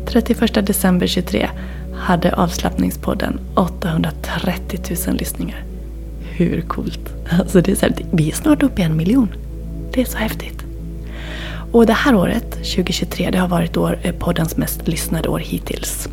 31 0.06 0.66
december 0.66 1.06
23 1.06 1.48
hade 1.94 2.34
avslappningspodden 2.34 3.40
830 3.54 4.80
000 5.06 5.16
lyssningar. 5.16 5.64
Hur 6.20 6.60
coolt? 6.60 7.14
Alltså 7.40 7.60
det 7.60 7.70
är 7.70 7.76
så 7.76 7.86
här, 7.86 7.94
vi 8.12 8.30
är 8.30 8.34
snart 8.34 8.62
uppe 8.62 8.82
i 8.82 8.84
en 8.84 8.96
miljon. 8.96 9.28
Det 9.92 10.00
är 10.00 10.04
så 10.04 10.18
häftigt. 10.18 10.64
Och 11.72 11.86
det 11.86 11.92
här 11.92 12.14
året, 12.14 12.50
2023, 12.50 13.30
det 13.30 13.38
har 13.38 13.48
varit 13.48 13.76
år, 13.76 13.98
eh, 14.02 14.14
poddens 14.14 14.56
mest 14.56 14.88
lyssnade 14.88 15.28
år 15.28 15.38
hittills. 15.38 16.08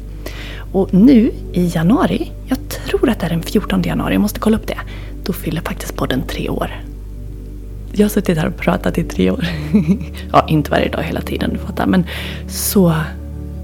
Och 0.71 0.93
nu 0.93 1.31
i 1.53 1.71
januari, 1.75 2.31
jag 2.47 2.57
tror 2.69 3.09
att 3.09 3.19
det 3.19 3.25
är 3.25 3.29
den 3.29 3.41
14 3.41 3.83
januari, 3.83 4.13
jag 4.13 4.21
måste 4.21 4.39
kolla 4.39 4.57
upp 4.57 4.67
det. 4.67 4.77
Då 5.29 5.33
fyller 5.33 5.61
faktiskt 5.61 5.95
podden 5.95 6.23
tre 6.27 6.49
år. 6.49 6.71
Jag 7.91 8.05
har 8.05 8.09
suttit 8.09 8.37
här 8.37 8.47
och 8.47 8.57
pratat 8.57 8.97
i 8.97 9.03
tre 9.03 9.31
år. 9.31 9.45
ja, 10.33 10.45
inte 10.47 10.71
varje 10.71 10.89
dag 10.89 11.03
hela 11.03 11.21
tiden, 11.21 11.49
du 11.53 11.59
fattar. 11.59 11.85
Men 11.85 12.05
så, 12.47 12.95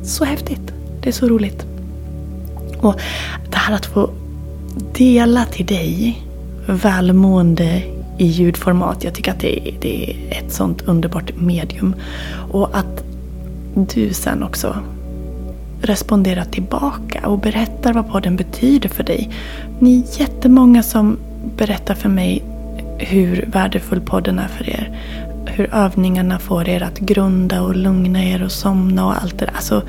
så 0.04 0.26
häftigt. 0.26 0.74
Det 1.02 1.10
är 1.10 1.14
så 1.14 1.28
roligt. 1.28 1.66
Och 2.78 2.96
det 3.50 3.58
här 3.58 3.76
att 3.76 3.86
få 3.86 4.10
dela 4.94 5.46
till 5.46 5.66
dig 5.66 6.22
välmående 6.66 7.84
i 8.18 8.26
ljudformat. 8.26 9.04
Jag 9.04 9.14
tycker 9.14 9.32
att 9.32 9.40
det 9.40 9.74
det 9.82 10.10
är 10.10 10.44
ett 10.44 10.54
sånt 10.54 10.82
underbart 10.82 11.36
medium. 11.36 11.96
Och 12.52 12.78
att 12.78 13.04
du 13.74 14.14
sen 14.14 14.44
också 14.44 14.76
responderar 15.82 16.46
tillbaka 16.46 17.28
och 17.28 17.40
berättar 17.40 17.94
vad 17.94 18.10
podden 18.10 18.36
betyder 18.36 18.90
för 18.90 19.04
dig. 19.04 19.30
Ni 19.80 20.00
är 20.00 20.22
jättemånga 20.22 20.84
som 20.84 21.18
Berätta 21.58 21.96
för 21.96 22.10
mig 22.10 22.44
hur 22.98 23.46
värdefull 23.48 24.02
podden 24.02 24.40
är 24.40 24.48
för 24.48 24.70
er. 24.70 24.98
Hur 25.46 25.74
övningarna 25.74 26.40
får 26.40 26.70
er 26.70 26.84
att 26.84 27.00
grunda 27.00 27.62
och 27.62 27.76
lugna 27.76 28.24
er 28.24 28.44
och 28.44 28.52
somna 28.52 29.06
och 29.06 29.22
allt 29.22 29.40
det 29.40 29.46
där. 29.46 29.54
Alltså, 29.56 29.82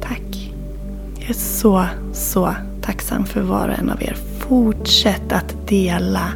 tack. 0.00 0.52
Jag 1.20 1.30
är 1.30 1.34
så, 1.34 1.84
så 2.12 2.54
tacksam 2.82 3.26
för 3.26 3.40
var 3.40 3.68
och 3.68 3.78
en 3.78 3.90
av 3.90 4.02
er. 4.02 4.16
Fortsätt 4.38 5.32
att 5.32 5.68
dela 5.68 6.32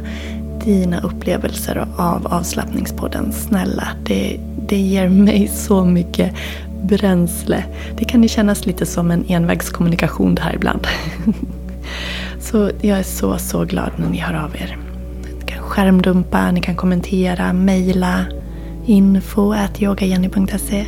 dina 0.65 1.01
upplevelser 1.01 1.87
av 1.97 2.27
avslappningspodden. 2.27 3.33
Snälla, 3.33 3.87
det, 4.05 4.39
det 4.67 4.77
ger 4.77 5.09
mig 5.09 5.47
så 5.47 5.85
mycket 5.85 6.33
bränsle. 6.83 7.63
Det 7.97 8.05
kan 8.05 8.23
ju 8.23 8.29
kännas 8.29 8.65
lite 8.65 8.85
som 8.85 9.11
en 9.11 9.25
envägskommunikation 9.27 10.35
det 10.35 10.41
här 10.41 10.55
ibland. 10.55 10.87
så 12.53 12.71
jag 12.81 12.99
är 12.99 13.03
så, 13.03 13.37
så 13.37 13.65
glad 13.65 13.91
när 13.97 14.09
ni 14.09 14.17
hör 14.17 14.43
av 14.43 14.55
er. 14.55 14.77
Ni 15.39 15.45
kan 15.45 15.63
skärmdumpa, 15.63 16.51
ni 16.51 16.61
kan 16.61 16.75
kommentera, 16.75 17.53
mejla 17.53 18.25
info 18.85 19.55
yogajenny.se 19.79 20.85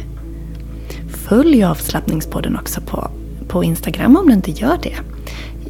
Följ 1.09 1.63
avslappningspodden 1.63 2.55
också 2.55 2.81
på, 2.81 3.07
på 3.47 3.63
Instagram 3.63 4.17
om 4.17 4.27
du 4.27 4.33
inte 4.33 4.51
gör 4.51 4.77
det. 4.83 4.95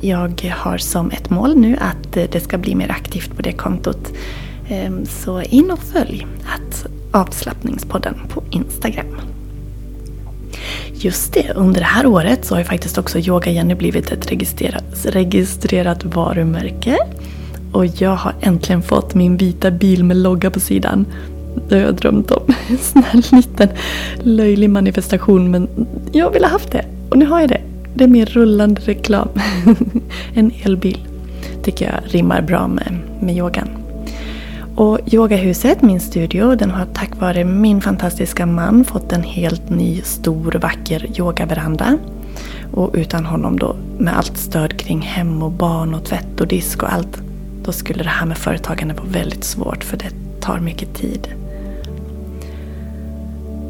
Jag 0.02 0.54
har 0.56 0.78
som 0.78 1.12
ett 1.12 1.30
mål 1.30 1.56
nu 1.56 1.78
att 1.82 2.14
det 2.14 2.44
ska 2.44 2.58
bli 2.58 2.76
mer 2.76 2.92
aktivt 2.92 3.36
på 3.36 3.42
det 3.42 3.54
kontot. 3.54 4.14
Ehm, 4.70 5.06
så 5.06 5.42
in 5.42 5.72
och 5.72 5.80
följ 5.80 6.28
att 6.46 6.86
avslappningspodden 7.12 8.16
på 8.30 8.44
Instagram. 8.52 9.22
Just 11.06 11.34
det, 11.34 11.52
under 11.56 11.80
det 11.80 11.86
här 11.86 12.06
året 12.06 12.46
så 12.46 12.54
har 12.54 12.60
ju 12.60 12.66
faktiskt 12.66 12.98
också 12.98 13.20
Yoga 13.20 13.52
Jenny 13.52 13.76
blivit 13.76 14.12
ett 14.12 14.32
registrerat, 14.32 15.06
registrerat 15.06 16.04
varumärke. 16.04 16.98
Och 17.72 17.86
jag 17.86 18.16
har 18.16 18.34
äntligen 18.42 18.82
fått 18.82 19.14
min 19.14 19.38
vita 19.38 19.72
bil 19.72 20.04
med 20.04 20.18
logga 20.18 20.52
på 20.52 20.60
sidan. 20.60 21.06
Det 21.70 21.76
har 21.76 21.82
jag 21.82 21.96
drömt 21.96 22.32
om. 22.32 22.44
En 22.68 22.78
sån 22.78 23.04
här 23.04 23.36
liten 23.36 23.70
löjlig 24.24 24.70
manifestation 24.70 25.52
men 25.52 25.68
jag 26.12 26.32
ville 26.32 26.46
ha 26.46 26.52
haft 26.52 26.72
det. 26.72 26.86
Och 27.10 27.18
nu 27.18 27.26
har 27.26 27.40
jag 27.40 27.50
det. 27.50 27.62
Det 27.96 28.04
är 28.04 28.08
mer 28.08 28.26
rullande 28.26 28.82
reklam. 28.82 29.30
en 30.34 30.52
elbil. 30.64 31.08
Tycker 31.64 31.86
jag 31.86 32.14
rimmar 32.16 32.42
bra 32.42 32.68
med, 32.68 32.98
med 33.22 33.38
yogan. 33.38 33.68
Och 34.76 35.00
yogahuset, 35.14 35.82
min 35.82 36.00
studio, 36.00 36.56
den 36.56 36.72
har 36.72 36.86
tack 36.86 37.16
vare 37.20 37.44
min 37.44 37.82
fantastiska 37.82 38.46
man 38.46 38.86
fått 38.86 39.12
en 39.12 39.24
helt 39.24 39.70
ny 39.70 40.02
stor 40.02 40.52
vacker 40.52 41.20
yogaveranda. 41.20 41.98
Och 42.74 42.92
utan 42.94 43.26
honom 43.26 43.60
då, 43.60 43.76
med 43.98 44.18
allt 44.18 44.38
stöd 44.38 44.80
kring 44.80 45.02
hem 45.02 45.44
och 45.44 45.52
barn 45.52 45.94
och 45.94 46.06
tvätt 46.06 46.42
och 46.42 46.48
disk 46.48 46.84
och 46.84 46.94
allt, 46.94 47.22
då 47.64 47.72
skulle 47.72 48.04
det 48.04 48.10
här 48.10 48.26
med 48.26 48.38
företagande 48.38 48.94
vara 48.94 49.08
väldigt 49.08 49.44
svårt 49.44 49.84
för 49.84 49.98
det 49.98 50.42
tar 50.42 50.60
mycket 50.60 50.94
tid. 50.94 51.28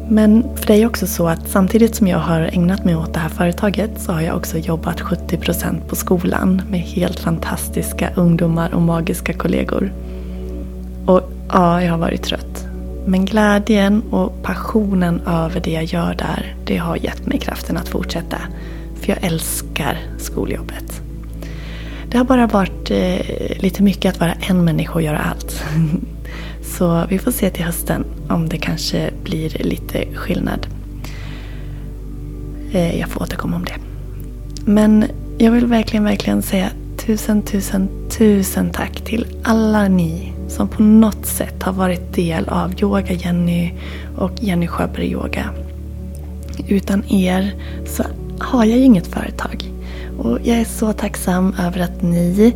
Men 0.08 0.56
för 0.56 0.66
det 0.66 0.74
är 0.74 0.86
också 0.86 1.06
så 1.06 1.28
att 1.28 1.48
samtidigt 1.48 1.96
som 1.96 2.06
jag 2.06 2.18
har 2.18 2.40
ägnat 2.40 2.84
mig 2.84 2.96
åt 2.96 3.14
det 3.14 3.20
här 3.20 3.28
företaget 3.28 3.90
så 4.00 4.12
har 4.12 4.20
jag 4.20 4.36
också 4.36 4.58
jobbat 4.58 5.00
70% 5.00 5.88
på 5.88 5.96
skolan 5.96 6.62
med 6.70 6.80
helt 6.80 7.20
fantastiska 7.20 8.10
ungdomar 8.16 8.74
och 8.74 8.82
magiska 8.82 9.32
kollegor. 9.32 9.92
Och 11.06 11.30
ja, 11.48 11.82
jag 11.82 11.90
har 11.90 11.98
varit 11.98 12.22
trött. 12.22 12.66
Men 13.06 13.24
glädjen 13.24 14.02
och 14.10 14.42
passionen 14.42 15.20
över 15.26 15.60
det 15.60 15.70
jag 15.70 15.84
gör 15.84 16.14
där, 16.14 16.54
det 16.64 16.76
har 16.76 16.96
gett 16.96 17.26
mig 17.26 17.38
kraften 17.38 17.76
att 17.76 17.88
fortsätta. 17.88 18.38
För 19.00 19.08
jag 19.08 19.24
älskar 19.24 19.98
skoljobbet. 20.18 21.00
Det 22.10 22.18
har 22.18 22.24
bara 22.24 22.46
varit 22.46 22.90
eh, 22.90 23.60
lite 23.62 23.82
mycket 23.82 24.14
att 24.14 24.20
vara 24.20 24.32
en 24.32 24.64
människa 24.64 24.94
och 24.94 25.02
göra 25.02 25.18
allt. 25.18 25.64
Så 26.62 27.06
vi 27.08 27.18
får 27.18 27.30
se 27.30 27.50
till 27.50 27.64
hösten 27.64 28.04
om 28.28 28.48
det 28.48 28.58
kanske 28.58 29.10
blir 29.24 29.62
lite 29.64 30.04
skillnad. 30.14 30.66
Eh, 32.72 32.98
jag 32.98 33.08
får 33.08 33.22
återkomma 33.22 33.56
om 33.56 33.64
det. 33.64 33.76
Men 34.64 35.04
jag 35.38 35.52
vill 35.52 35.66
verkligen, 35.66 36.04
verkligen 36.04 36.42
säga 36.42 36.70
tusen, 36.96 37.42
tusen, 37.42 37.88
tusen 38.18 38.70
tack 38.70 39.00
till 39.00 39.26
alla 39.42 39.88
ni 39.88 40.32
som 40.48 40.68
på 40.68 40.82
något 40.82 41.26
sätt 41.26 41.62
har 41.62 41.72
varit 41.72 42.14
del 42.14 42.48
av 42.48 42.74
Yoga 42.80 43.12
Jenny 43.12 43.72
och 44.16 44.32
Jenny 44.40 44.66
Sjöberg 44.66 45.12
Yoga. 45.12 45.50
Utan 46.68 47.04
er 47.12 47.54
så 47.86 48.02
har 48.38 48.64
jag 48.64 48.78
ju 48.78 48.84
inget 48.84 49.06
företag. 49.06 49.72
Och 50.18 50.38
jag 50.42 50.58
är 50.58 50.64
så 50.64 50.92
tacksam 50.92 51.54
över 51.60 51.80
att 51.80 52.02
ni 52.02 52.54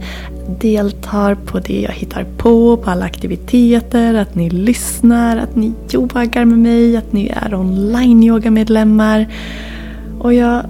deltar 0.60 1.34
på 1.34 1.58
det 1.58 1.80
jag 1.80 1.92
hittar 1.92 2.26
på, 2.36 2.76
på 2.76 2.90
alla 2.90 3.04
aktiviteter, 3.04 4.14
att 4.14 4.34
ni 4.34 4.50
lyssnar, 4.50 5.36
att 5.36 5.56
ni 5.56 5.72
yogar 5.94 6.44
med 6.44 6.58
mig, 6.58 6.96
att 6.96 7.12
ni 7.12 7.28
är 7.28 7.54
online-yogamedlemmar. 7.54 9.26
Och 10.20 10.34
jag 10.34 10.64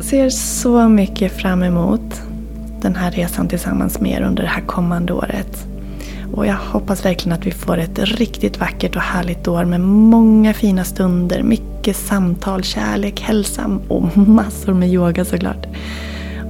ser 0.00 0.30
så 0.30 0.88
mycket 0.88 1.32
fram 1.32 1.62
emot 1.62 2.22
den 2.82 2.94
här 2.94 3.10
resan 3.10 3.48
tillsammans 3.48 4.00
med 4.00 4.12
er 4.12 4.22
under 4.22 4.42
det 4.42 4.48
här 4.48 4.62
kommande 4.62 5.12
året. 5.12 5.66
Och 6.34 6.46
jag 6.46 6.56
hoppas 6.56 7.04
verkligen 7.04 7.38
att 7.38 7.46
vi 7.46 7.50
får 7.50 7.78
ett 7.78 7.98
riktigt 7.98 8.60
vackert 8.60 8.96
och 8.96 9.02
härligt 9.02 9.48
år 9.48 9.64
med 9.64 9.80
många 9.80 10.54
fina 10.54 10.84
stunder, 10.84 11.42
mycket 11.42 11.96
samtal, 11.96 12.62
kärlek, 12.62 13.20
hälsa 13.20 13.80
och 13.88 14.16
massor 14.16 14.74
med 14.74 14.88
yoga 14.88 15.24
såklart. 15.24 15.66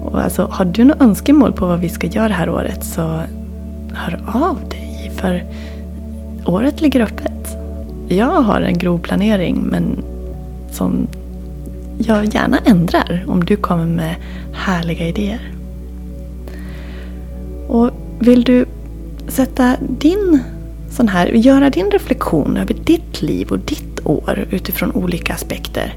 Och 0.03 0.21
alltså, 0.21 0.49
har 0.53 0.65
du 0.65 0.85
några 0.85 1.05
önskemål 1.05 1.53
på 1.53 1.67
vad 1.67 1.81
vi 1.81 1.89
ska 1.89 2.07
göra 2.07 2.29
det 2.29 2.35
här 2.35 2.51
året 2.51 2.85
så 2.85 3.21
hör 3.93 4.21
av 4.27 4.69
dig. 4.69 5.13
För 5.17 5.45
året 6.47 6.81
ligger 6.81 7.01
öppet. 7.01 7.57
Jag 8.09 8.43
har 8.43 8.61
en 8.61 8.79
grov 8.79 8.99
planering 8.99 9.63
men 9.63 10.05
som 10.71 11.07
jag 11.99 12.35
gärna 12.35 12.59
ändrar 12.65 13.25
om 13.29 13.45
du 13.45 13.57
kommer 13.57 13.87
med 13.87 14.15
härliga 14.53 15.09
idéer. 15.09 15.56
Och 17.69 17.91
vill 18.19 18.45
du 18.45 18.67
sätta 19.29 19.77
din 19.81 20.43
sån 20.91 21.09
här, 21.09 21.27
göra 21.27 21.71
din 21.71 21.91
reflektion 21.91 22.57
över 22.57 22.75
ditt 22.75 23.23
liv 23.23 23.49
och 23.49 23.59
ditt 23.59 24.07
år 24.07 24.47
utifrån 24.51 24.93
olika 24.93 25.35
aspekter. 25.35 25.95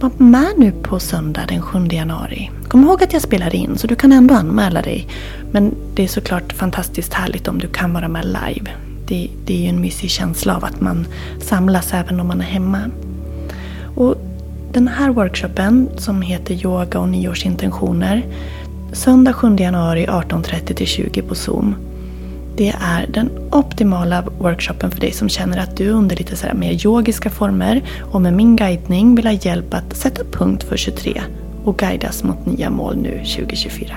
Var 0.00 0.10
med 0.16 0.52
nu 0.56 0.72
på 0.82 1.00
söndag 1.00 1.44
den 1.48 1.62
7 1.62 1.86
januari. 1.90 2.50
Kom 2.68 2.84
ihåg 2.84 3.02
att 3.02 3.12
jag 3.12 3.22
spelar 3.22 3.54
in 3.54 3.78
så 3.78 3.86
du 3.86 3.94
kan 3.94 4.12
ändå 4.12 4.34
anmäla 4.34 4.82
dig. 4.82 5.08
Men 5.50 5.74
det 5.94 6.04
är 6.04 6.08
såklart 6.08 6.52
fantastiskt 6.52 7.14
härligt 7.14 7.48
om 7.48 7.58
du 7.58 7.68
kan 7.68 7.92
vara 7.92 8.08
med 8.08 8.24
live. 8.24 8.70
Det, 9.06 9.28
det 9.44 9.54
är 9.54 9.58
ju 9.58 9.68
en 9.68 9.80
mysig 9.80 10.10
känsla 10.10 10.56
av 10.56 10.64
att 10.64 10.80
man 10.80 11.06
samlas 11.40 11.94
även 11.94 12.20
om 12.20 12.26
man 12.26 12.40
är 12.40 12.44
hemma. 12.44 12.80
Och 13.96 14.16
den 14.72 14.88
här 14.88 15.10
workshopen 15.10 15.88
som 15.96 16.22
heter 16.22 16.54
Yoga 16.54 16.98
och 16.98 17.08
nyårsintentioner. 17.08 18.22
Söndag 18.92 19.32
7 19.32 19.56
januari 19.56 20.06
18.30 20.06 20.84
20 20.84 21.22
på 21.22 21.34
Zoom. 21.34 21.74
Det 22.56 22.74
är 22.80 23.06
den 23.06 23.30
optimala 23.50 24.24
workshopen 24.38 24.90
för 24.90 25.00
dig 25.00 25.12
som 25.12 25.28
känner 25.28 25.58
att 25.58 25.76
du 25.76 25.88
under 25.88 26.16
lite 26.16 26.36
så 26.36 26.46
mer 26.54 26.86
yogiska 26.86 27.30
former 27.30 27.82
och 28.00 28.22
med 28.22 28.32
min 28.32 28.56
guidning 28.56 29.14
vill 29.14 29.26
ha 29.26 29.32
hjälp 29.32 29.74
att 29.74 29.96
sätta 29.96 30.24
punkt 30.24 30.62
för 30.62 30.76
23 30.76 31.22
och 31.64 31.78
guidas 31.78 32.24
mot 32.24 32.46
nya 32.46 32.70
mål 32.70 32.96
nu 32.96 33.18
2024. 33.18 33.96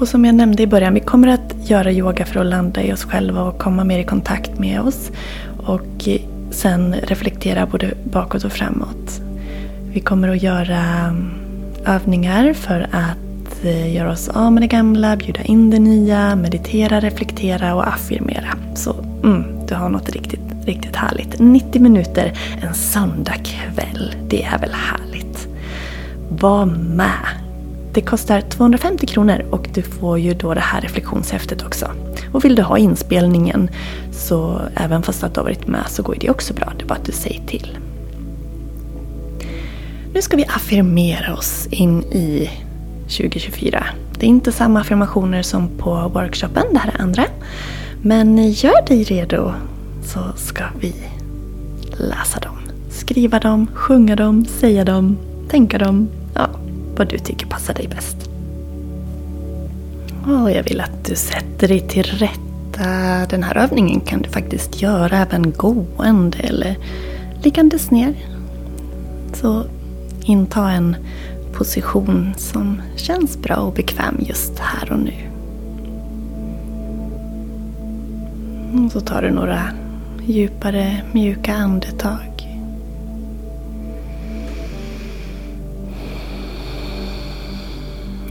Och 0.00 0.08
som 0.08 0.24
jag 0.24 0.34
nämnde 0.34 0.62
i 0.62 0.66
början, 0.66 0.94
vi 0.94 1.00
kommer 1.00 1.28
att 1.28 1.70
göra 1.70 1.92
yoga 1.92 2.26
för 2.26 2.40
att 2.40 2.46
landa 2.46 2.82
i 2.82 2.92
oss 2.92 3.04
själva 3.04 3.42
och 3.42 3.58
komma 3.58 3.84
mer 3.84 3.98
i 3.98 4.04
kontakt 4.04 4.58
med 4.58 4.80
oss. 4.80 5.10
Och 5.56 6.08
sen 6.50 6.94
reflektera 7.02 7.66
både 7.66 7.94
bakåt 8.04 8.44
och 8.44 8.52
framåt. 8.52 9.20
Vi 9.92 10.00
kommer 10.00 10.28
att 10.28 10.42
göra 10.42 10.84
övningar 11.86 12.52
för 12.52 12.88
att 12.92 13.64
eh, 13.64 13.94
göra 13.94 14.12
oss 14.12 14.28
av 14.28 14.52
med 14.52 14.62
det 14.62 14.66
gamla, 14.66 15.16
bjuda 15.16 15.42
in 15.42 15.70
det 15.70 15.78
nya, 15.78 16.36
meditera, 16.36 17.00
reflektera 17.00 17.74
och 17.74 17.88
affirmera. 17.88 18.54
Så 18.74 18.94
mm, 19.24 19.66
du 19.66 19.74
har 19.74 19.88
något 19.88 20.08
riktigt, 20.08 20.40
riktigt 20.64 20.96
härligt. 20.96 21.38
90 21.38 21.82
minuter 21.82 22.32
en 22.62 22.74
söndagkväll. 22.74 24.14
Det 24.28 24.44
är 24.44 24.58
väl 24.58 24.72
härligt? 24.72 25.48
Var 26.28 26.66
med! 26.66 27.40
Det 27.92 28.00
kostar 28.00 28.40
250 28.40 29.06
kronor 29.06 29.44
och 29.50 29.68
du 29.74 29.82
får 29.82 30.18
ju 30.18 30.34
då 30.34 30.54
det 30.54 30.60
här 30.60 30.80
reflektionshäftet 30.80 31.62
också. 31.66 31.90
Och 32.32 32.44
vill 32.44 32.54
du 32.54 32.62
ha 32.62 32.78
inspelningen 32.78 33.70
så 34.12 34.60
även 34.74 35.02
fast 35.02 35.24
att 35.24 35.34
du 35.34 35.40
har 35.40 35.44
varit 35.44 35.66
med 35.66 35.84
så 35.88 36.02
går 36.02 36.16
det 36.20 36.30
också 36.30 36.54
bra. 36.54 36.72
Det 36.78 36.84
är 36.84 36.86
bara 36.86 36.94
att 36.94 37.04
du 37.04 37.12
säger 37.12 37.46
till. 37.46 37.78
Nu 40.14 40.22
ska 40.22 40.36
vi 40.36 40.44
affirmera 40.44 41.34
oss 41.34 41.66
in 41.70 42.02
i 42.02 42.50
2024. 43.02 43.84
Det 44.18 44.26
är 44.26 44.30
inte 44.30 44.52
samma 44.52 44.80
affirmationer 44.80 45.42
som 45.42 45.68
på 45.78 46.10
workshopen, 46.14 46.64
det 46.72 46.78
här 46.78 46.94
är 46.94 47.02
andra. 47.02 47.24
Men 48.02 48.50
gör 48.52 48.86
dig 48.86 49.04
redo 49.04 49.52
så 50.04 50.20
ska 50.36 50.64
vi 50.80 50.94
läsa 51.90 52.40
dem. 52.40 52.56
Skriva 52.90 53.38
dem, 53.38 53.66
sjunga 53.74 54.16
dem, 54.16 54.44
säga 54.44 54.84
dem, 54.84 55.18
tänka 55.48 55.78
dem. 55.78 56.08
Ja, 56.34 56.48
vad 56.96 57.08
du 57.08 57.18
tycker 57.18 57.46
passar 57.46 57.74
dig 57.74 57.88
bäst. 57.88 58.16
Och 60.26 60.50
jag 60.50 60.62
vill 60.62 60.80
att 60.80 61.04
du 61.04 61.16
sätter 61.16 61.68
dig 61.68 61.80
till 61.80 62.04
rätta. 62.04 63.26
Den 63.30 63.42
här 63.42 63.56
övningen 63.56 64.00
kan 64.00 64.22
du 64.22 64.28
faktiskt 64.28 64.82
göra 64.82 65.18
även 65.18 65.52
gående 65.52 66.38
eller 66.38 66.76
liggandes 67.42 67.90
ner. 67.90 68.14
Så 69.34 69.64
inta 70.24 70.70
en 70.70 70.96
position 71.52 72.34
som 72.36 72.82
känns 72.96 73.38
bra 73.38 73.56
och 73.56 73.72
bekväm 73.72 74.16
just 74.20 74.58
här 74.58 74.92
och 74.92 74.98
nu. 74.98 75.14
Och 78.84 78.92
så 78.92 79.00
tar 79.00 79.22
du 79.22 79.30
några 79.30 79.62
djupare 80.26 81.02
mjuka 81.12 81.54
andetag. 81.54 82.30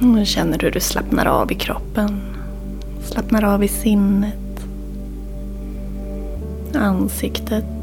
Och 0.01 0.27
känner 0.27 0.57
du 0.57 0.65
hur 0.65 0.71
du 0.71 0.79
slappnar 0.79 1.25
av 1.25 1.51
i 1.51 1.55
kroppen. 1.55 2.21
Slappnar 3.03 3.43
av 3.43 3.63
i 3.63 3.67
sinnet. 3.67 4.65
Ansiktet. 6.75 7.78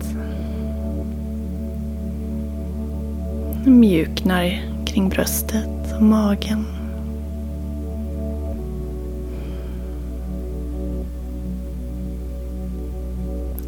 Mjuknar 3.68 4.62
kring 4.86 5.08
bröstet 5.08 5.92
och 5.96 6.02
magen. 6.02 6.64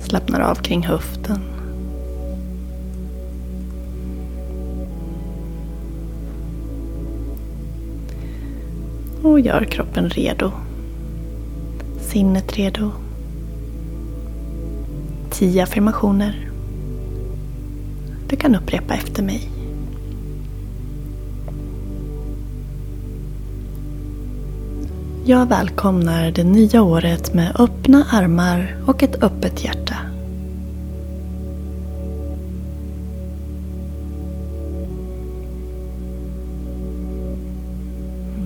Slappnar 0.00 0.40
av 0.40 0.54
kring 0.54 0.82
höften. 0.82 1.40
Och 9.22 9.40
gör 9.40 9.64
kroppen 9.64 10.08
redo. 10.10 10.52
Sinnet 12.00 12.56
redo. 12.56 12.90
Tio 15.30 15.62
affirmationer. 15.62 16.50
Du 18.28 18.36
kan 18.36 18.54
upprepa 18.54 18.94
efter 18.94 19.22
mig. 19.22 19.57
Jag 25.28 25.48
välkomnar 25.48 26.30
det 26.30 26.44
nya 26.44 26.82
året 26.82 27.34
med 27.34 27.56
öppna 27.58 28.06
armar 28.10 28.76
och 28.86 29.02
ett 29.02 29.22
öppet 29.22 29.64
hjärta. 29.64 29.94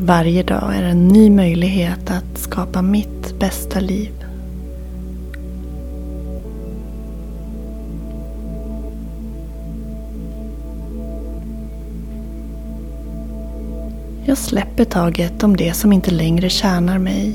Varje 0.01 0.43
dag 0.43 0.77
är 0.77 0.83
en 0.83 1.09
ny 1.09 1.31
möjlighet 1.31 2.11
att 2.11 2.39
skapa 2.39 2.83
mitt 2.83 3.39
bästa 3.39 3.81
liv. 3.81 4.32
Jag 14.33 14.39
släpper 14.39 14.85
taget 14.85 15.43
om 15.43 15.57
det 15.57 15.73
som 15.73 15.93
inte 15.93 16.11
längre 16.11 16.49
tjänar 16.49 16.99
mig 16.99 17.35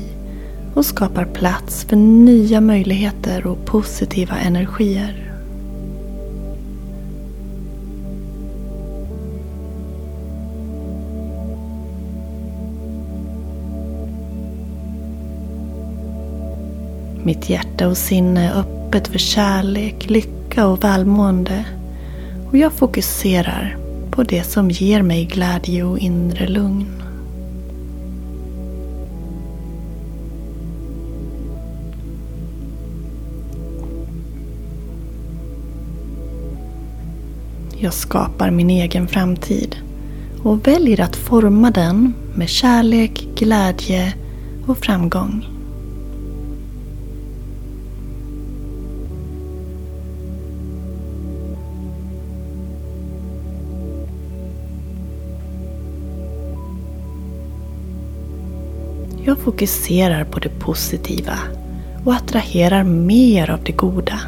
och 0.74 0.86
skapar 0.86 1.24
plats 1.24 1.84
för 1.84 1.96
nya 1.96 2.60
möjligheter 2.60 3.46
och 3.46 3.64
positiva 3.66 4.36
energier. 4.36 5.32
Mitt 17.22 17.50
hjärta 17.50 17.88
och 17.88 17.96
sinne 17.96 18.48
är 18.50 18.60
öppet 18.60 19.08
för 19.08 19.18
kärlek, 19.18 20.10
lycka 20.10 20.66
och 20.66 20.84
välmående 20.84 21.64
Och 22.50 22.56
jag 22.56 22.72
fokuserar 22.72 23.87
på 24.18 24.24
det 24.24 24.44
som 24.44 24.70
ger 24.70 25.02
mig 25.02 25.24
glädje 25.24 25.84
och 25.84 25.98
inre 25.98 26.48
lugn. 26.48 27.02
Jag 37.76 37.94
skapar 37.94 38.50
min 38.50 38.70
egen 38.70 39.08
framtid 39.08 39.76
och 40.42 40.66
väljer 40.66 41.00
att 41.00 41.16
forma 41.16 41.70
den 41.70 42.14
med 42.34 42.48
kärlek, 42.48 43.28
glädje 43.36 44.14
och 44.66 44.78
framgång. 44.78 45.57
Fokuserar 59.48 60.24
på 60.24 60.38
det 60.38 60.48
positiva 60.48 61.38
och 62.04 62.14
attraherar 62.14 62.84
mer 62.84 63.50
av 63.50 63.64
det 63.64 63.72
goda. 63.72 64.20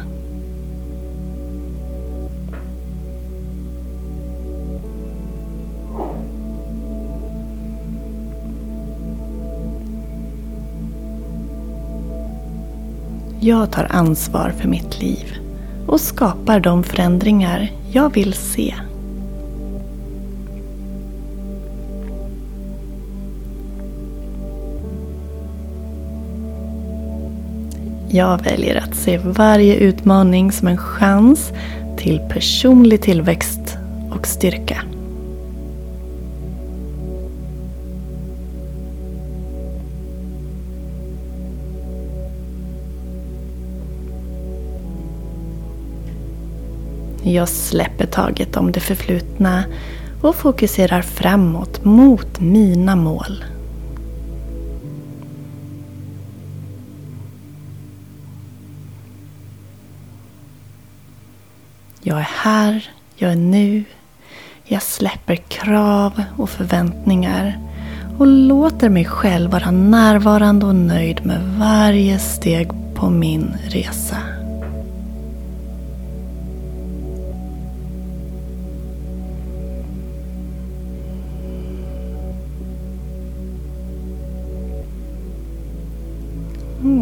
Jag 13.39 13.71
tar 13.71 13.87
ansvar 13.89 14.53
för 14.59 14.67
mitt 14.67 15.01
liv 15.01 15.33
och 15.87 16.01
skapar 16.01 16.59
de 16.59 16.83
förändringar 16.83 17.71
jag 17.91 18.13
vill 18.13 18.33
se. 18.33 18.75
Jag 28.13 28.43
väljer 28.43 28.75
att 28.75 28.95
se 28.95 29.17
varje 29.17 29.75
utmaning 29.75 30.51
som 30.51 30.67
en 30.67 30.77
chans 30.77 31.51
till 31.97 32.19
personlig 32.29 33.01
tillväxt 33.01 33.77
och 34.11 34.27
styrka. 34.27 34.83
Jag 47.23 47.49
släpper 47.49 48.05
taget 48.05 48.57
om 48.57 48.71
det 48.71 48.79
förflutna 48.79 49.63
och 50.21 50.35
fokuserar 50.35 51.01
framåt 51.01 51.85
mot 51.85 52.39
mina 52.39 52.95
mål. 52.95 53.43
Jag 62.11 62.19
är 62.19 62.29
här, 62.43 62.89
jag 63.15 63.31
är 63.31 63.35
nu. 63.35 63.83
Jag 64.63 64.81
släpper 64.81 65.35
krav 65.35 66.23
och 66.37 66.49
förväntningar 66.49 67.59
och 68.17 68.27
låter 68.27 68.89
mig 68.89 69.05
själv 69.05 69.51
vara 69.51 69.71
närvarande 69.71 70.65
och 70.65 70.75
nöjd 70.75 71.25
med 71.25 71.41
varje 71.59 72.19
steg 72.19 72.71
på 72.95 73.09
min 73.09 73.53
resa. 73.67 74.17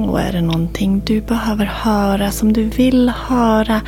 Och 0.09 0.21
är 0.21 0.31
det 0.31 0.41
någonting 0.41 1.01
du 1.05 1.21
behöver 1.21 1.65
höra, 1.65 2.31
som 2.31 2.53
du 2.53 2.63
vill 2.63 3.09
höra, 3.09 3.81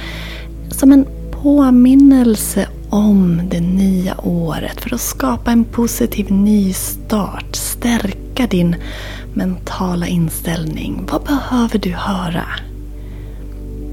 som 0.81 0.91
en 0.91 1.05
påminnelse 1.31 2.67
om 2.89 3.41
det 3.49 3.59
nya 3.59 4.15
året 4.23 4.81
för 4.81 4.93
att 4.93 5.01
skapa 5.01 5.51
en 5.51 5.63
positiv 5.63 6.31
nystart, 6.31 7.55
stärka 7.55 8.47
din 8.47 8.75
mentala 9.33 10.07
inställning. 10.07 11.07
Vad 11.11 11.23
behöver 11.23 11.79
du 11.79 11.91
höra? 11.93 12.45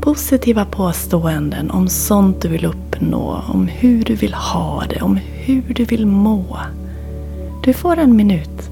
Positiva 0.00 0.64
påståenden 0.64 1.70
om 1.70 1.88
sånt 1.88 2.42
du 2.42 2.48
vill 2.48 2.64
uppnå, 2.64 3.44
om 3.48 3.66
hur 3.66 4.04
du 4.04 4.14
vill 4.14 4.34
ha 4.34 4.84
det, 4.90 5.00
om 5.00 5.16
hur 5.16 5.74
du 5.74 5.84
vill 5.84 6.06
må. 6.06 6.58
Du 7.64 7.72
får 7.72 7.96
en 7.96 8.16
minut 8.16 8.70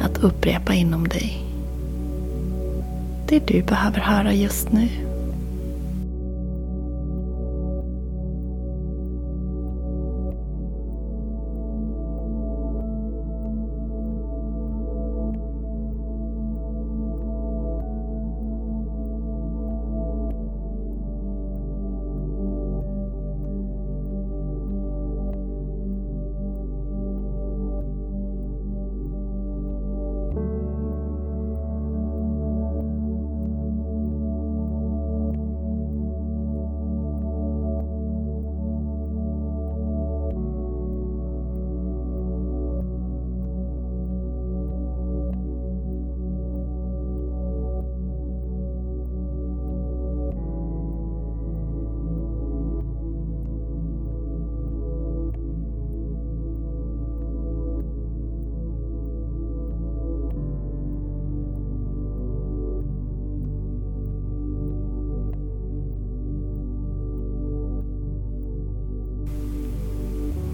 att 0.00 0.18
upprepa 0.18 0.74
inom 0.74 1.08
dig 1.08 1.46
det 3.28 3.46
du 3.46 3.62
behöver 3.62 4.00
höra 4.00 4.32
just 4.32 4.72
nu. 4.72 5.09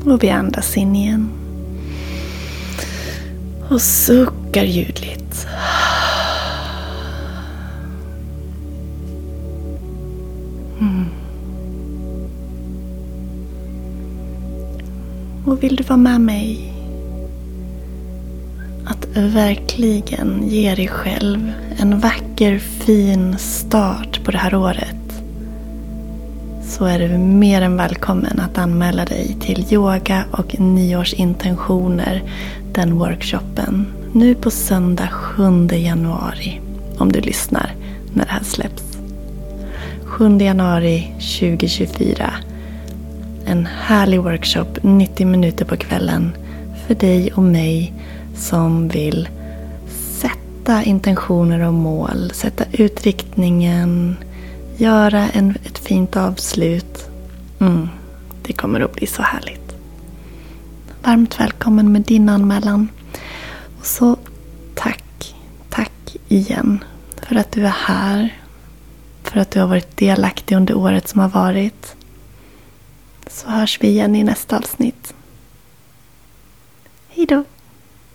Och 0.06 0.22
vi 0.22 0.30
andas 0.30 0.76
in 0.76 0.96
igen. 0.96 1.28
Och 3.68 3.80
suckar 3.80 4.64
ljudligt. 4.64 5.46
Mm. 10.80 11.04
Och 15.44 15.62
vill 15.62 15.76
du 15.76 15.82
vara 15.82 15.96
med 15.96 16.20
mig 16.20 16.72
att 18.86 19.06
verkligen 19.16 20.48
ge 20.48 20.74
dig 20.74 20.88
själv 20.88 21.52
en 21.78 22.00
vacker 22.00 22.58
fin 22.58 23.38
start 23.38 24.24
på 24.24 24.30
det 24.30 24.38
här 24.38 24.54
året 24.54 24.95
så 26.78 26.84
är 26.84 26.98
du 26.98 27.18
mer 27.18 27.62
än 27.62 27.76
välkommen 27.76 28.40
att 28.40 28.58
anmäla 28.58 29.04
dig 29.04 29.36
till 29.40 29.66
yoga 29.72 30.24
och 30.30 30.60
nyårsintentioner, 30.60 32.22
den 32.72 32.98
workshopen, 32.98 33.86
nu 34.12 34.34
på 34.34 34.50
söndag 34.50 35.08
7 35.08 35.42
januari. 35.72 36.60
Om 36.98 37.12
du 37.12 37.20
lyssnar 37.20 37.74
när 38.14 38.24
det 38.24 38.30
här 38.30 38.44
släpps. 38.44 38.98
7 40.04 40.38
januari 40.38 41.12
2024. 41.40 42.30
En 43.46 43.68
härlig 43.80 44.22
workshop, 44.22 44.78
90 44.82 45.26
minuter 45.26 45.64
på 45.64 45.76
kvällen, 45.76 46.36
för 46.86 46.94
dig 46.94 47.32
och 47.32 47.42
mig 47.42 47.92
som 48.34 48.88
vill 48.88 49.28
sätta 50.12 50.82
intentioner 50.82 51.60
och 51.60 51.74
mål, 51.74 52.30
sätta 52.34 52.64
ut 52.72 53.02
riktningen, 53.02 54.16
göra 54.80 55.28
en, 55.28 55.58
ett 55.64 55.78
fint 55.78 56.16
avslut. 56.16 57.08
Mm, 57.58 57.88
det 58.42 58.52
kommer 58.52 58.80
att 58.80 58.92
bli 58.92 59.06
så 59.06 59.22
härligt. 59.22 59.74
Varmt 61.02 61.40
välkommen 61.40 61.92
med 61.92 62.02
din 62.02 62.28
anmälan. 62.28 62.88
Och 63.78 63.86
så 63.86 64.16
tack, 64.74 65.34
tack 65.70 66.16
igen 66.28 66.84
för 67.22 67.36
att 67.36 67.52
du 67.52 67.66
är 67.66 67.74
här. 67.86 68.40
För 69.22 69.40
att 69.40 69.50
du 69.50 69.60
har 69.60 69.66
varit 69.66 69.96
delaktig 69.96 70.56
under 70.56 70.74
året 70.74 71.08
som 71.08 71.20
har 71.20 71.28
varit. 71.28 71.96
Så 73.26 73.48
hörs 73.48 73.78
vi 73.80 73.88
igen 73.88 74.16
i 74.16 74.24
nästa 74.24 74.58
avsnitt. 74.58 75.14
Hejdå! 77.08 77.44